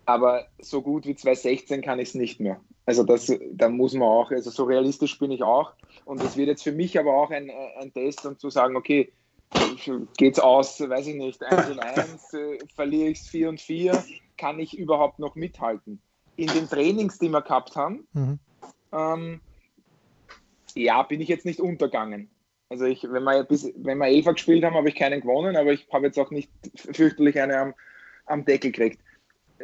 aber 0.06 0.48
so 0.60 0.82
gut 0.82 1.06
wie 1.06 1.16
2016 1.16 1.82
kann 1.82 2.00
ich 2.00 2.10
es 2.10 2.16
nicht 2.16 2.40
mehr. 2.40 2.60
Also 2.86 3.04
das, 3.04 3.32
da 3.52 3.70
muss 3.70 3.94
man 3.94 4.08
auch, 4.08 4.32
also 4.32 4.50
so 4.50 4.64
realistisch 4.64 5.20
bin 5.20 5.32
ich 5.32 5.44
auch. 5.44 5.74
Und 6.06 6.24
es 6.24 6.36
wird 6.36 6.48
jetzt 6.48 6.64
für 6.64 6.72
mich 6.72 6.98
aber 6.98 7.14
auch 7.14 7.30
ein, 7.30 7.52
ein 7.80 7.94
Test, 7.94 8.26
um 8.26 8.38
zu 8.38 8.50
sagen, 8.50 8.76
okay, 8.76 9.14
geht 10.18 10.34
es 10.34 10.40
aus, 10.40 10.80
weiß 10.80 11.08
ich 11.08 11.16
nicht, 11.16 11.44
1 11.44 11.70
und 11.70 11.80
1, 11.80 12.34
äh, 12.34 12.60
verliere 12.76 13.10
ich 13.10 13.22
es 13.22 13.28
4 13.28 13.50
und 13.50 13.62
4, 13.62 14.04
kann 14.38 14.60
ich 14.60 14.78
überhaupt 14.78 15.20
noch 15.20 15.36
mithalten? 15.36 16.02
In 16.36 16.48
den 16.48 16.70
Trainings, 16.70 17.18
die 17.20 17.30
wir 17.30 17.42
gehabt 17.42 17.76
haben, 17.76 18.08
mhm. 18.14 18.40
ähm, 18.92 19.42
ja, 20.76 21.04
bin 21.04 21.22
ich 21.22 21.28
jetzt 21.28 21.46
nicht 21.46 21.60
untergangen. 21.60 22.30
Also 22.70 22.86
ich, 22.86 23.04
wenn 23.04 23.24
wir, 23.24 23.44
bis, 23.44 23.72
wenn 23.78 23.98
wir 23.98 24.08
Elfer 24.08 24.34
gespielt 24.34 24.64
haben, 24.64 24.76
habe 24.76 24.90
ich 24.90 24.96
keinen 24.96 25.22
gewonnen, 25.22 25.56
aber 25.56 25.74
ich 25.74 25.88
habe 25.92 26.06
jetzt 26.06 26.20
auch 26.20 26.30
nicht 26.30 26.52
fürchterlich 26.76 27.40
eine 27.42 27.58
am, 27.58 27.74
am 28.28 28.46
Deckel 28.46 28.72
gekriegt. 28.72 29.00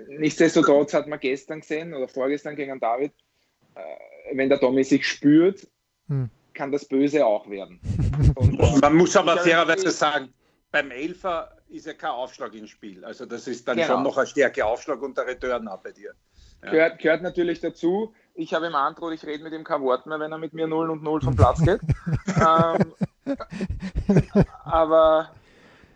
Nichtsdestotrotz 0.07 0.93
hat 0.93 1.07
man 1.07 1.19
gestern 1.19 1.61
gesehen 1.61 1.93
oder 1.93 2.07
vorgestern 2.07 2.55
gegen 2.55 2.79
David, 2.79 3.13
äh, 3.75 4.35
wenn 4.35 4.49
der 4.49 4.59
Tommy 4.59 4.83
sich 4.83 5.07
spürt, 5.07 5.67
hm. 6.07 6.29
Kann 6.55 6.71
das 6.71 6.85
Böse 6.85 7.25
auch 7.25 7.47
werden. 7.49 7.79
Und, 8.35 8.59
äh, 8.59 8.77
man 8.81 8.95
muss 8.95 9.15
aber 9.15 9.37
fairerweise 9.37 9.91
sagen, 9.91 10.33
beim 10.71 10.89
Elfer 10.91 11.55
ist 11.69 11.85
ja 11.85 11.93
kein 11.93 12.11
Aufschlag 12.11 12.53
ins 12.53 12.69
Spiel. 12.69 13.05
Also 13.05 13.25
das 13.25 13.47
ist 13.47 13.67
dann 13.67 13.77
genau. 13.77 13.87
schon 13.93 14.03
noch 14.03 14.17
ein 14.17 14.27
stärker 14.27 14.65
Aufschlag 14.65 15.01
und 15.01 15.17
der 15.17 15.27
Return 15.27 15.67
ab 15.67 15.81
bei 15.83 15.91
dir. 15.91 16.13
Ja. 16.63 16.71
Gehört, 16.71 16.99
gehört 16.99 17.21
natürlich 17.21 17.59
dazu. 17.59 18.13
Ich 18.33 18.53
habe 18.53 18.67
ihm 18.67 18.75
androht, 18.75 19.13
ich 19.13 19.25
rede 19.25 19.43
mit 19.43 19.53
ihm 19.53 19.63
kein 19.63 19.81
Wort 19.81 20.05
mehr, 20.05 20.19
wenn 20.19 20.31
er 20.31 20.37
mit 20.37 20.53
mir 20.53 20.67
0 20.67 20.89
und 20.89 21.03
0 21.03 21.21
vom 21.21 21.35
Platz 21.35 21.61
geht. 21.63 21.79
ähm, 22.27 22.93
aber 24.63 25.29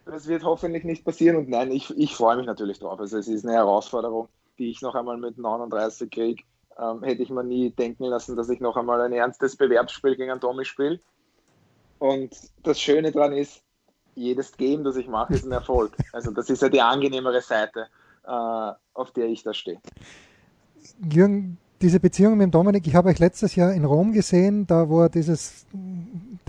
das 0.06 0.28
wird 0.28 0.44
hoffentlich 0.44 0.84
nicht 0.84 1.04
passieren 1.04 1.38
und 1.38 1.50
nein, 1.50 1.72
ich, 1.72 1.96
ich 1.98 2.16
freue 2.16 2.38
mich 2.38 2.46
natürlich 2.46 2.80
drauf. 2.80 3.00
Also 3.00 3.18
es 3.18 3.28
ist 3.28 3.46
eine 3.46 3.56
Herausforderung, 3.56 4.30
die 4.58 4.70
ich 4.70 4.82
noch 4.82 4.96
einmal 4.96 5.18
mit 5.18 5.38
39 5.38 6.10
kriege. 6.10 6.44
Ähm, 6.82 7.04
hätte 7.04 7.24
ich 7.24 7.30
mir 7.30 7.44
nie 7.44 7.72
denken 7.72 8.06
lassen, 8.06 8.36
dass 8.36 8.50
ich 8.50 8.62
noch 8.62 8.78
einmal 8.78 9.02
ein 9.02 9.12
ernstes 9.12 9.56
Bewerbsspiel 9.56 10.16
gegen 10.16 10.32
einen 10.32 10.40
Tommy 10.40 10.64
spiele. 10.64 11.00
Und 12.00 12.30
das 12.64 12.80
Schöne 12.80 13.12
daran 13.12 13.34
ist, 13.34 13.62
jedes 14.16 14.56
Game, 14.56 14.84
das 14.84 14.96
ich 14.96 15.08
mache, 15.08 15.34
ist 15.34 15.46
ein 15.46 15.52
Erfolg. 15.52 15.96
Also 16.14 16.32
das 16.32 16.50
ist 16.50 16.62
ja 16.62 16.70
die 16.70 16.82
angenehmere 16.82 17.42
Seite, 17.42 17.88
äh, 18.26 18.72
auf 18.94 19.12
der 19.16 19.26
ich 19.26 19.44
da 19.44 19.54
stehe. 19.54 19.80
Jürgen, 21.12 21.58
diese 21.82 22.00
Beziehung 22.00 22.38
mit 22.38 22.46
dem 22.46 22.52
Dominik, 22.52 22.88
ich 22.88 22.96
habe 22.96 23.10
euch 23.10 23.20
letztes 23.20 23.56
Jahr 23.56 23.74
in 23.74 23.86
Rom 23.86 24.12
gesehen, 24.12 24.68
da 24.68 24.90
wo 24.90 25.02
er 25.02 25.10
dieses 25.10 25.66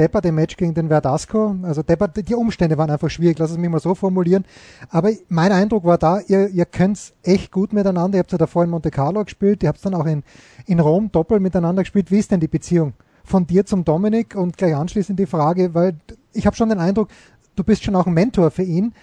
depperte 0.01 0.33
Match 0.33 0.57
gegen 0.57 0.73
den 0.73 0.89
Verdasco, 0.89 1.55
also 1.63 1.83
deppert, 1.83 2.17
die 2.27 2.35
Umstände 2.35 2.79
waren 2.79 2.91
einfach 2.91 3.11
schwierig, 3.11 3.39
lass 3.39 3.51
es 3.51 3.59
mich 3.59 3.69
mal 3.69 3.81
so 3.81 3.95
formulieren. 3.95 4.47
Aber 4.89 5.11
mein 5.29 5.53
Eindruck 5.53 5.85
war 5.85 5.99
da, 5.99 6.21
ihr, 6.21 6.49
ihr 6.49 6.65
könnt 6.65 7.13
echt 7.23 7.53
gut 7.53 7.75
miteinander, 7.75 8.17
ihr 8.17 8.21
habt 8.21 8.33
ja 8.33 8.39
davor 8.39 8.65
in 8.65 8.71
Monte 8.71 8.91
Carlo 8.91 9.23
gespielt, 9.23 9.63
ihr 9.63 9.69
habt 9.69 9.85
dann 9.85 9.95
auch 9.95 10.07
in, 10.07 10.23
in 10.67 10.81
Rom 10.81 11.13
doppelt 11.13 11.43
miteinander 11.43 11.83
gespielt. 11.83 12.11
Wie 12.11 12.19
ist 12.19 12.31
denn 12.31 12.41
die 12.41 12.49
Beziehung 12.49 12.95
von 13.25 13.47
dir 13.47 13.67
zum 13.67 13.85
Dominik? 13.85 14.35
Und 14.35 14.57
gleich 14.57 14.75
anschließend 14.75 15.19
die 15.19 15.27
Frage, 15.27 15.75
weil 15.75 15.97
ich 16.33 16.47
habe 16.47 16.57
schon 16.57 16.71
den 16.71 16.79
Eindruck, 16.79 17.09
du 17.55 17.63
bist 17.63 17.85
schon 17.85 17.95
auch 17.95 18.07
ein 18.07 18.15
Mentor 18.15 18.51
für 18.51 18.63
ihn. 18.63 18.95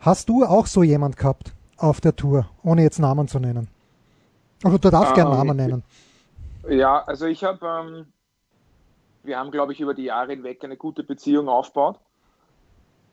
Hast 0.00 0.28
du 0.28 0.44
auch 0.44 0.66
so 0.66 0.82
jemand 0.82 1.16
gehabt 1.16 1.54
auf 1.76 2.00
der 2.00 2.16
Tour, 2.16 2.48
ohne 2.64 2.82
jetzt 2.82 2.98
Namen 2.98 3.28
zu 3.28 3.38
nennen? 3.38 3.68
Also 4.64 4.78
du 4.78 4.90
darfst 4.90 5.10
ähm, 5.10 5.14
gerne 5.14 5.30
Namen 5.36 5.56
nennen. 5.56 5.82
Ja, 6.68 7.02
also 7.04 7.26
ich 7.26 7.44
habe, 7.44 7.64
ähm, 7.64 8.06
wir 9.22 9.38
haben, 9.38 9.50
glaube 9.50 9.72
ich, 9.72 9.80
über 9.80 9.94
die 9.94 10.04
Jahre 10.04 10.32
hinweg 10.32 10.62
eine 10.64 10.76
gute 10.76 11.04
Beziehung 11.04 11.48
aufgebaut. 11.48 11.98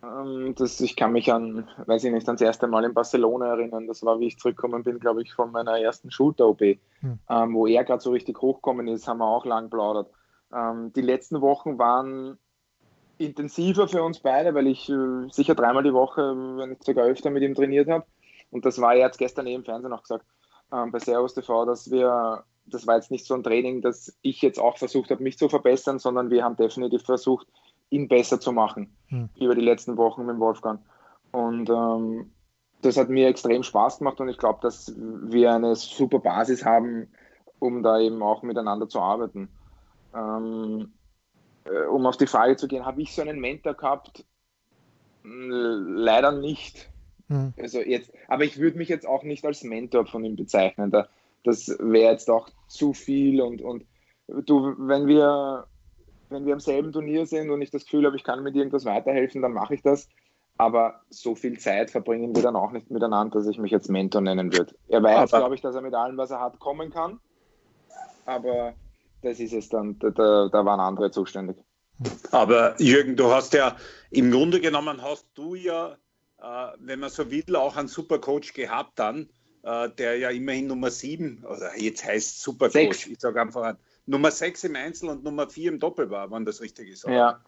Ähm, 0.04 0.56
das, 0.56 0.80
ich 0.80 0.96
kann 0.96 1.12
mich 1.12 1.32
an, 1.32 1.68
weiß 1.86 2.04
ich 2.04 2.12
nicht, 2.12 2.28
ans 2.28 2.42
erste 2.42 2.68
Mal 2.68 2.86
in 2.86 2.94
Barcelona 2.94 3.48
erinnern. 3.48 3.88
Das 3.88 4.04
war, 4.04 4.20
wie 4.20 4.28
ich 4.28 4.40
zurückgekommen 4.40 4.84
bin, 4.84 5.00
glaube 5.00 5.22
ich, 5.22 5.34
von 5.34 5.52
meiner 5.52 5.80
ersten 5.80 6.12
Schulter-OP, 6.12 6.62
hm. 6.62 7.20
ähm, 7.30 7.54
wo 7.54 7.68
er 7.68 7.84
gerade 7.84 8.02
so 8.02 8.12
richtig 8.12 8.42
hochgekommen 8.42 8.88
ist, 8.88 9.08
haben 9.08 9.20
wir 9.20 9.28
auch 9.28 9.46
lang 9.46 9.70
plaudert. 9.70 10.10
Ähm, 10.54 10.94
die 10.94 11.02
letzten 11.02 11.42
Wochen 11.42 11.78
waren 11.78 12.38
intensiver 13.18 13.88
für 13.88 14.02
uns 14.02 14.20
beide, 14.20 14.56
weil 14.56 14.68
ich 14.68 14.90
äh, 14.90 15.30
sicher 15.30 15.54
dreimal 15.54 15.84
die 15.84 15.94
Woche, 15.94 16.22
wenn 16.58 16.70
nicht 16.70 16.84
sogar 16.84 17.06
öfter 17.06 17.30
mit 17.30 17.44
ihm 17.44 17.54
trainiert 17.54 17.90
habe. 17.90 18.06
Und 18.50 18.66
das 18.66 18.80
war, 18.80 18.96
er 18.96 19.06
hat 19.06 19.18
gestern 19.18 19.46
eben 19.48 19.62
im 19.62 19.66
Fernsehen 19.66 19.94
auch 19.94 20.02
gesagt, 20.02 20.26
ähm, 20.72 20.92
bei 20.92 21.00
Servus 21.00 21.34
TV, 21.34 21.66
dass 21.66 21.92
wir, 21.92 22.44
das 22.70 22.88
war 22.88 22.96
jetzt 22.96 23.12
nicht 23.12 23.26
so 23.26 23.34
ein 23.34 23.44
Training, 23.44 23.82
dass 23.82 24.18
ich 24.22 24.42
jetzt 24.42 24.60
auch 24.60 24.78
versucht 24.78 25.12
habe, 25.12 25.24
mich 25.24 25.38
zu 25.38 25.50
verbessern, 25.50 26.00
sondern 26.00 26.30
wir 26.30 26.44
haben 26.44 26.56
definitiv 26.56 27.04
versucht, 27.04 27.48
ihn 27.90 28.08
besser 28.08 28.40
zu 28.40 28.52
machen 28.52 28.96
hm. 29.08 29.30
über 29.40 29.56
die 29.56 29.62
letzten 29.62 29.98
Wochen 29.98 30.26
mit 30.26 30.40
Wolfgang. 30.40 30.82
Und 31.32 31.70
ähm, 31.70 32.32
das 32.82 32.98
hat 32.98 33.10
mir 33.10 33.28
extrem 33.28 33.64
Spaß 33.64 34.00
gemacht 34.00 34.20
und 34.22 34.30
ich 34.30 34.38
glaube, 34.38 34.60
dass 34.62 34.94
wir 34.96 35.54
eine 35.54 35.76
super 35.76 36.20
Basis 36.20 36.64
haben, 36.64 37.08
um 37.60 37.84
da 37.84 38.00
eben 38.00 38.24
auch 38.24 38.42
miteinander 38.42 38.88
zu 38.88 39.00
arbeiten. 39.00 39.50
Ähm, 40.16 40.94
äh, 41.66 41.86
um 41.86 42.06
auf 42.06 42.18
die 42.18 42.28
Frage 42.28 42.56
zu 42.56 42.68
gehen, 42.68 42.86
habe 42.86 43.02
ich 43.02 43.14
so 43.14 43.22
einen 43.22 43.40
Mentor 43.40 43.74
gehabt? 43.74 44.26
Leider 45.24 46.32
nicht. 46.32 46.90
Mhm. 47.28 47.54
Also 47.60 47.80
jetzt, 47.80 48.12
aber 48.28 48.44
ich 48.44 48.58
würde 48.58 48.78
mich 48.78 48.90
jetzt 48.90 49.08
auch 49.08 49.24
nicht 49.24 49.46
als 49.46 49.64
Mentor 49.64 50.06
von 50.06 50.24
ihm 50.24 50.36
bezeichnen. 50.36 50.92
Da, 50.92 51.10
das 51.44 51.68
wäre 51.80 52.12
jetzt 52.12 52.30
auch 52.30 52.50
zu 52.68 52.94
viel 52.94 53.42
und, 53.42 53.62
und 53.62 53.86
du, 54.28 54.76
wenn 54.78 55.08
wir, 55.08 55.66
wenn 56.30 56.46
wir 56.46 56.54
am 56.54 56.60
selben 56.60 56.92
Turnier 56.92 57.26
sind 57.26 57.50
und 57.50 57.62
ich 57.62 57.72
das 57.72 57.84
Gefühl 57.84 58.06
habe, 58.06 58.16
ich 58.16 58.24
kann 58.24 58.44
mit 58.44 58.56
irgendwas 58.56 58.86
weiterhelfen, 58.86 59.42
dann 59.42 59.54
mache 59.54 59.76
ich 59.76 59.82
das. 59.82 60.08
Aber 60.58 61.02
so 61.10 61.36
viel 61.36 61.58
Zeit 61.58 61.90
verbringen 61.90 62.36
wir 62.36 62.44
dann 62.44 62.58
auch 62.58 62.72
nicht 62.72 62.92
miteinander, 62.92 63.40
dass 63.40 63.48
ich 63.48 63.58
mich 63.58 63.72
jetzt 63.72 63.90
Mentor 63.90 64.22
nennen 64.22 64.52
würde. 64.52 64.76
Er 64.90 65.02
weiß, 65.02 65.32
glaube 65.32 65.56
ich, 65.56 65.62
dass 65.62 65.74
er 65.74 65.82
mit 65.82 65.94
allem, 65.94 66.18
was 66.18 66.32
er 66.32 66.42
hat, 66.42 66.60
kommen 66.60 66.90
kann. 66.90 67.20
Aber 68.26 68.74
das 69.22 69.40
ist 69.40 69.54
es 69.54 69.70
dann, 69.70 69.98
da, 70.00 70.10
da, 70.10 70.66
waren 70.66 70.82
andere 70.82 71.12
zuständig. 71.12 71.58
Aber 72.32 72.76
Jürgen, 72.78 73.16
du 73.16 73.32
hast 73.32 73.54
ja 73.54 73.78
im 74.12 74.32
Grunde 74.32 74.60
genommen 74.60 75.02
hast 75.02 75.28
du 75.34 75.56
ja 75.56 75.96
äh, 76.42 76.68
wenn 76.80 77.00
man 77.00 77.10
so 77.10 77.30
will, 77.30 77.56
auch 77.56 77.76
einen 77.76 77.88
Supercoach 77.88 78.54
gehabt 78.54 78.98
dann, 78.98 79.30
äh, 79.64 79.90
der 79.98 80.18
ja 80.18 80.30
immerhin 80.30 80.68
Nummer 80.68 80.92
7, 80.92 81.46
oder 81.46 81.78
jetzt 81.78 82.06
heißt 82.06 82.42
Supercoach, 82.42 82.74
sechs. 82.74 83.08
ich 83.08 83.20
sage 83.20 83.42
einfach 83.42 83.64
an, 83.64 83.78
Nummer 84.06 84.32
6 84.32 84.64
im 84.64 84.76
Einzel 84.76 85.10
und 85.10 85.24
Nummer 85.24 85.48
4 85.48 85.72
im 85.72 85.80
Doppel 85.80 86.10
war, 86.10 86.32
wenn 86.32 86.44
das 86.44 86.62
richtig 86.62 86.90
ist. 86.90 87.06
Oder? 87.06 87.14
Ja. 87.14 87.40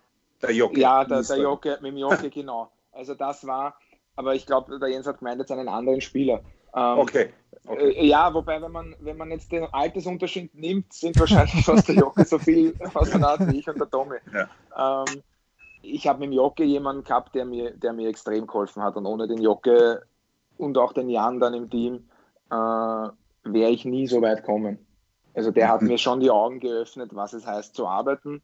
Der 0.42 0.52
Jocke. 0.52 0.80
Ja, 0.80 1.04
der, 1.04 1.24
der 1.24 1.38
Jocke, 1.38 1.78
mit 1.82 1.92
dem 1.92 1.98
Jocke, 1.98 2.30
genau. 2.34 2.72
Also 2.92 3.16
das 3.16 3.46
war, 3.48 3.76
aber 4.16 4.36
ich 4.36 4.46
glaube, 4.46 4.78
der 4.78 4.90
Jens 4.90 5.08
hat 5.08 5.20
gemeint 5.20 5.40
jetzt 5.40 5.52
einen 5.52 5.68
anderen 5.68 6.02
Spieler. 6.02 6.42
Ähm, 6.76 7.00
okay. 7.00 7.34
okay. 7.66 7.92
Äh, 7.92 8.06
ja, 8.06 8.34
wobei, 8.34 8.62
wenn 8.62 8.72
man, 8.72 8.96
wenn 9.00 9.18
man 9.18 9.32
jetzt 9.32 9.52
den 9.52 9.66
Altersunterschied 9.66 10.54
nimmt, 10.56 10.94
sind 10.94 11.20
wahrscheinlich 11.20 11.66
fast 11.66 11.88
der 11.88 11.96
Jocke 11.96 12.26
so 12.26 12.38
viel 12.38 12.76
auseinander 12.94 13.52
wie 13.52 13.60
ich 13.60 13.68
und 13.68 13.80
der 13.80 13.90
Tommy. 13.90 14.18
Ja. 14.34 15.04
Ähm, 15.06 15.24
ich 15.82 16.08
habe 16.08 16.20
mit 16.20 16.30
dem 16.30 16.34
Jocke 16.34 16.64
jemanden 16.64 17.04
gehabt, 17.04 17.34
der 17.34 17.46
mir, 17.46 17.72
der 17.72 17.94
mir 17.94 18.08
extrem 18.08 18.46
geholfen 18.46 18.84
hat. 18.84 18.96
Und 18.96 19.06
ohne 19.06 19.28
den 19.28 19.42
Jocke 19.42 20.04
und 20.62 20.78
auch 20.78 20.94
den 20.94 21.10
Jan 21.10 21.40
dann 21.40 21.54
im 21.54 21.70
Team 21.70 22.08
äh, 22.50 22.56
wäre 22.56 23.72
ich 23.72 23.86
nie 23.86 24.08
so 24.08 24.22
weit 24.22 24.44
kommen. 24.44 24.80
Also 25.34 25.52
der 25.52 25.70
hat 25.70 25.82
mhm. 25.82 25.90
mir 25.90 25.98
schon 25.98 26.20
die 26.20 26.32
Augen 26.32 26.60
geöffnet, 26.60 27.16
was 27.16 27.34
es 27.34 27.46
heißt 27.46 27.76
zu 27.76 27.88
arbeiten 27.88 28.42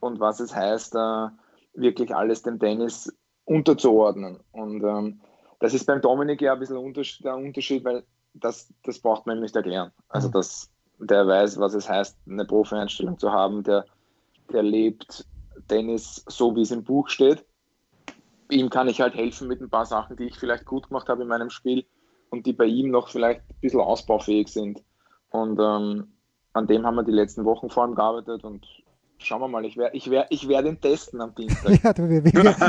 und 0.00 0.20
was 0.20 0.40
es 0.40 0.54
heißt, 0.54 0.94
äh, 0.94 1.28
wirklich 1.74 2.14
alles 2.14 2.42
dem 2.42 2.58
Tennis 2.58 3.12
unterzuordnen. 3.44 4.40
Und 4.52 4.82
ähm, 4.82 5.20
das 5.60 5.74
ist 5.74 5.86
beim 5.86 6.00
Dominik 6.00 6.40
ja 6.40 6.52
ein 6.52 6.58
bisschen 6.58 6.94
der 7.22 7.36
Unterschied, 7.36 7.84
weil 7.84 8.04
das, 8.34 8.72
das 8.82 8.98
braucht 8.98 9.26
man 9.26 9.38
ihm 9.38 9.42
nicht 9.42 9.56
erklären. 9.56 9.92
Also 10.08 10.28
mhm. 10.28 10.32
das, 10.32 10.70
der 10.98 11.26
weiß, 11.26 11.58
was 11.58 11.74
es 11.74 11.88
heißt, 11.88 12.16
eine 12.28 12.44
Profi-Einstellung 12.44 13.18
zu 13.18 13.32
haben, 13.32 13.62
der, 13.62 13.84
der 14.52 14.62
lebt 14.62 15.26
Dennis 15.70 16.24
so, 16.28 16.54
wie 16.56 16.62
es 16.62 16.70
im 16.70 16.84
Buch 16.84 17.08
steht. 17.08 17.44
Ihm 18.50 18.70
kann 18.70 18.88
ich 18.88 19.00
halt 19.00 19.14
helfen 19.14 19.48
mit 19.48 19.60
ein 19.60 19.70
paar 19.70 19.86
Sachen, 19.86 20.16
die 20.16 20.24
ich 20.24 20.38
vielleicht 20.38 20.64
gut 20.64 20.88
gemacht 20.88 21.08
habe 21.08 21.22
in 21.22 21.28
meinem 21.28 21.50
Spiel 21.50 21.86
und 22.30 22.46
die 22.46 22.52
bei 22.52 22.66
ihm 22.66 22.90
noch 22.90 23.08
vielleicht 23.08 23.40
ein 23.40 23.56
bisschen 23.60 23.80
ausbaufähig 23.80 24.48
sind. 24.48 24.82
Und 25.30 25.58
ähm, 25.60 26.12
an 26.52 26.66
dem 26.66 26.86
haben 26.86 26.96
wir 26.96 27.04
die 27.04 27.12
letzten 27.12 27.44
Wochen 27.44 27.70
vor 27.70 27.84
allem 27.84 27.94
gearbeitet 27.94 28.44
und 28.44 28.66
Schauen 29.18 29.40
wir 29.40 29.48
mal, 29.48 29.64
ich 29.64 29.76
werde 29.76 29.96
ich 29.96 30.10
werd, 30.10 30.26
ich 30.30 30.48
werd 30.48 30.66
ihn 30.66 30.80
testen 30.80 31.20
am 31.20 31.34
Dienstag. 31.34 31.82
ja, 31.82 31.90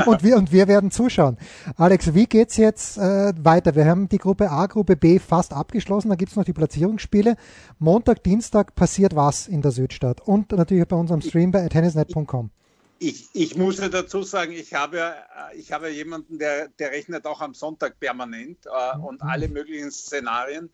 und, 0.06 0.22
wir, 0.22 0.36
und 0.36 0.52
wir 0.52 0.68
werden 0.68 0.90
zuschauen. 0.90 1.36
Alex, 1.76 2.14
wie 2.14 2.26
geht's 2.26 2.56
jetzt 2.56 2.96
äh, 2.96 3.34
weiter? 3.38 3.74
Wir 3.74 3.84
haben 3.84 4.08
die 4.08 4.16
Gruppe 4.16 4.50
A, 4.50 4.66
Gruppe 4.66 4.96
B 4.96 5.18
fast 5.18 5.52
abgeschlossen, 5.52 6.08
da 6.08 6.14
gibt's 6.14 6.36
noch 6.36 6.44
die 6.44 6.54
Platzierungsspiele. 6.54 7.36
Montag, 7.78 8.22
Dienstag 8.22 8.74
passiert 8.74 9.14
was 9.14 9.48
in 9.48 9.60
der 9.60 9.72
Südstadt 9.72 10.22
und 10.22 10.52
natürlich 10.52 10.86
bei 10.88 10.96
unserem 10.96 11.20
Stream 11.20 11.50
bei 11.50 11.68
tennisnet.com. 11.68 12.50
Ich, 12.98 13.28
ich 13.34 13.56
muss 13.56 13.78
ja 13.78 13.88
dazu 13.88 14.22
sagen, 14.22 14.52
ich 14.52 14.72
habe, 14.72 14.98
äh, 14.98 15.56
ich 15.56 15.72
habe 15.72 15.90
jemanden, 15.90 16.38
der, 16.38 16.68
der 16.68 16.92
rechnet 16.92 17.26
auch 17.26 17.40
am 17.40 17.54
Sonntag 17.54 18.00
permanent 18.00 18.66
äh, 18.66 18.98
und 18.98 19.22
mhm. 19.22 19.28
alle 19.28 19.48
möglichen 19.48 19.90
Szenarien. 19.90 20.70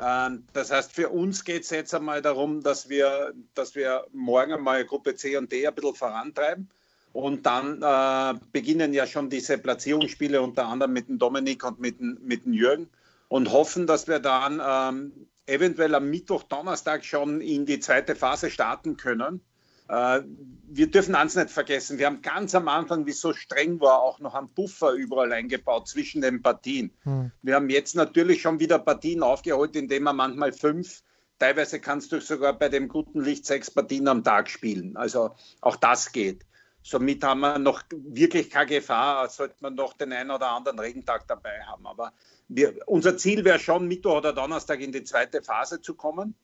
Ähm, 0.00 0.44
das 0.52 0.70
heißt, 0.70 0.92
für 0.92 1.10
uns 1.10 1.44
geht 1.44 1.64
es 1.64 1.70
jetzt 1.70 1.94
einmal 1.94 2.22
darum, 2.22 2.62
dass 2.62 2.88
wir, 2.88 3.34
dass 3.54 3.74
wir 3.74 4.06
morgen 4.12 4.54
einmal 4.54 4.84
Gruppe 4.84 5.14
C 5.14 5.36
und 5.36 5.52
D 5.52 5.66
ein 5.66 5.74
bisschen 5.74 5.94
vorantreiben. 5.94 6.70
Und 7.12 7.46
dann 7.46 7.82
äh, 7.82 8.38
beginnen 8.52 8.92
ja 8.92 9.06
schon 9.06 9.28
diese 9.30 9.58
Platzierungsspiele 9.58 10.40
unter 10.40 10.66
anderem 10.66 10.92
mit 10.92 11.08
dem 11.08 11.18
Dominik 11.18 11.64
und 11.64 11.80
mit 11.80 11.98
dem, 11.98 12.18
mit 12.22 12.44
dem 12.44 12.52
Jürgen 12.52 12.88
und 13.28 13.50
hoffen, 13.50 13.86
dass 13.86 14.06
wir 14.08 14.20
dann 14.20 14.62
ähm, 14.64 15.12
eventuell 15.46 15.94
am 15.94 16.10
Mittwoch, 16.10 16.42
Donnerstag 16.44 17.04
schon 17.04 17.40
in 17.40 17.66
die 17.66 17.80
zweite 17.80 18.14
Phase 18.14 18.50
starten 18.50 18.96
können. 18.96 19.40
Äh, 19.88 20.22
wir 20.70 20.90
dürfen 20.90 21.14
eins 21.14 21.34
nicht 21.34 21.50
vergessen, 21.50 21.98
wir 21.98 22.06
haben 22.06 22.20
ganz 22.20 22.54
am 22.54 22.68
Anfang, 22.68 23.06
wie 23.06 23.10
es 23.10 23.20
so 23.20 23.32
streng 23.32 23.80
war, 23.80 24.02
auch 24.02 24.20
noch 24.20 24.34
einen 24.34 24.50
Buffer 24.50 24.92
überall 24.92 25.32
eingebaut 25.32 25.88
zwischen 25.88 26.20
den 26.20 26.42
Partien. 26.42 26.92
Hm. 27.04 27.32
Wir 27.42 27.54
haben 27.54 27.70
jetzt 27.70 27.96
natürlich 27.96 28.42
schon 28.42 28.60
wieder 28.60 28.78
Partien 28.78 29.22
aufgeholt, 29.22 29.74
indem 29.76 30.04
man 30.04 30.16
manchmal 30.16 30.52
fünf, 30.52 31.02
teilweise 31.38 31.80
kannst 31.80 32.12
du 32.12 32.20
sogar 32.20 32.52
bei 32.52 32.68
dem 32.68 32.88
guten 32.88 33.22
Licht 33.22 33.46
sechs 33.46 33.70
Partien 33.70 34.08
am 34.08 34.22
Tag 34.22 34.50
spielen. 34.50 34.96
Also 34.96 35.30
auch 35.62 35.76
das 35.76 36.12
geht. 36.12 36.44
Somit 36.82 37.24
haben 37.24 37.40
wir 37.40 37.58
noch 37.58 37.82
wirklich 37.90 38.50
keine 38.50 38.66
Gefahr, 38.66 39.28
sollte 39.28 39.56
man 39.60 39.74
noch 39.74 39.94
den 39.94 40.12
einen 40.12 40.30
oder 40.30 40.48
anderen 40.48 40.78
Regentag 40.78 41.26
dabei 41.26 41.62
haben. 41.66 41.86
Aber 41.86 42.12
wir, 42.48 42.76
unser 42.86 43.16
Ziel 43.16 43.44
wäre 43.44 43.58
schon, 43.58 43.88
Mittwoch 43.88 44.18
oder 44.18 44.32
Donnerstag 44.32 44.80
in 44.80 44.92
die 44.92 45.04
zweite 45.04 45.42
Phase 45.42 45.80
zu 45.80 45.94
kommen. 45.94 46.34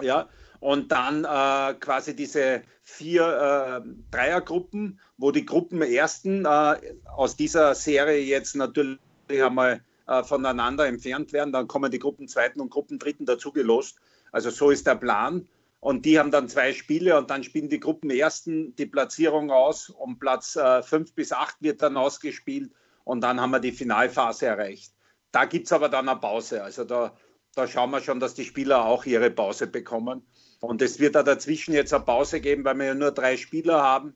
Ja, 0.00 0.28
und 0.60 0.92
dann 0.92 1.24
äh, 1.24 1.74
quasi 1.74 2.14
diese 2.14 2.62
vier 2.82 3.82
äh, 3.82 3.88
Dreiergruppen, 4.10 5.00
wo 5.16 5.30
die 5.30 5.44
Gruppenersten 5.44 6.44
äh, 6.44 6.76
aus 7.14 7.36
dieser 7.36 7.74
Serie 7.74 8.18
jetzt 8.20 8.54
natürlich 8.56 8.98
einmal 9.28 9.82
äh, 10.06 10.22
voneinander 10.22 10.86
entfernt 10.86 11.32
werden. 11.32 11.52
Dann 11.52 11.68
kommen 11.68 11.90
die 11.90 11.98
Gruppenzweiten 11.98 12.60
und 12.60 12.70
Gruppendritten 12.70 13.26
dazugelost. 13.26 13.98
Also 14.30 14.50
so 14.50 14.70
ist 14.70 14.86
der 14.86 14.96
Plan. 14.96 15.48
Und 15.80 16.06
die 16.06 16.18
haben 16.18 16.30
dann 16.30 16.48
zwei 16.48 16.72
Spiele 16.72 17.18
und 17.18 17.30
dann 17.30 17.42
spielen 17.42 17.68
die 17.68 17.80
Gruppenersten 17.80 18.76
die 18.76 18.86
Platzierung 18.86 19.50
aus 19.50 19.90
und 19.90 20.20
Platz 20.20 20.54
äh, 20.54 20.80
fünf 20.82 21.12
bis 21.12 21.32
acht 21.32 21.56
wird 21.60 21.82
dann 21.82 21.96
ausgespielt 21.96 22.70
und 23.02 23.20
dann 23.22 23.40
haben 23.40 23.50
wir 23.50 23.58
die 23.58 23.72
Finalphase 23.72 24.46
erreicht. 24.46 24.92
Da 25.32 25.44
gibt 25.44 25.66
es 25.66 25.72
aber 25.72 25.88
dann 25.88 26.08
eine 26.08 26.20
Pause. 26.20 26.62
Also 26.62 26.84
da, 26.84 27.16
da 27.54 27.66
schauen 27.66 27.90
wir 27.90 28.00
schon, 28.00 28.20
dass 28.20 28.34
die 28.34 28.44
Spieler 28.44 28.84
auch 28.84 29.04
ihre 29.04 29.30
Pause 29.30 29.66
bekommen. 29.66 30.22
Und 30.60 30.80
es 30.80 31.00
wird 31.00 31.14
da 31.14 31.22
dazwischen 31.22 31.74
jetzt 31.74 31.92
eine 31.92 32.04
Pause 32.04 32.40
geben, 32.40 32.64
weil 32.64 32.76
wir 32.76 32.86
ja 32.86 32.94
nur 32.94 33.10
drei 33.10 33.36
Spieler 33.36 33.82
haben. 33.82 34.14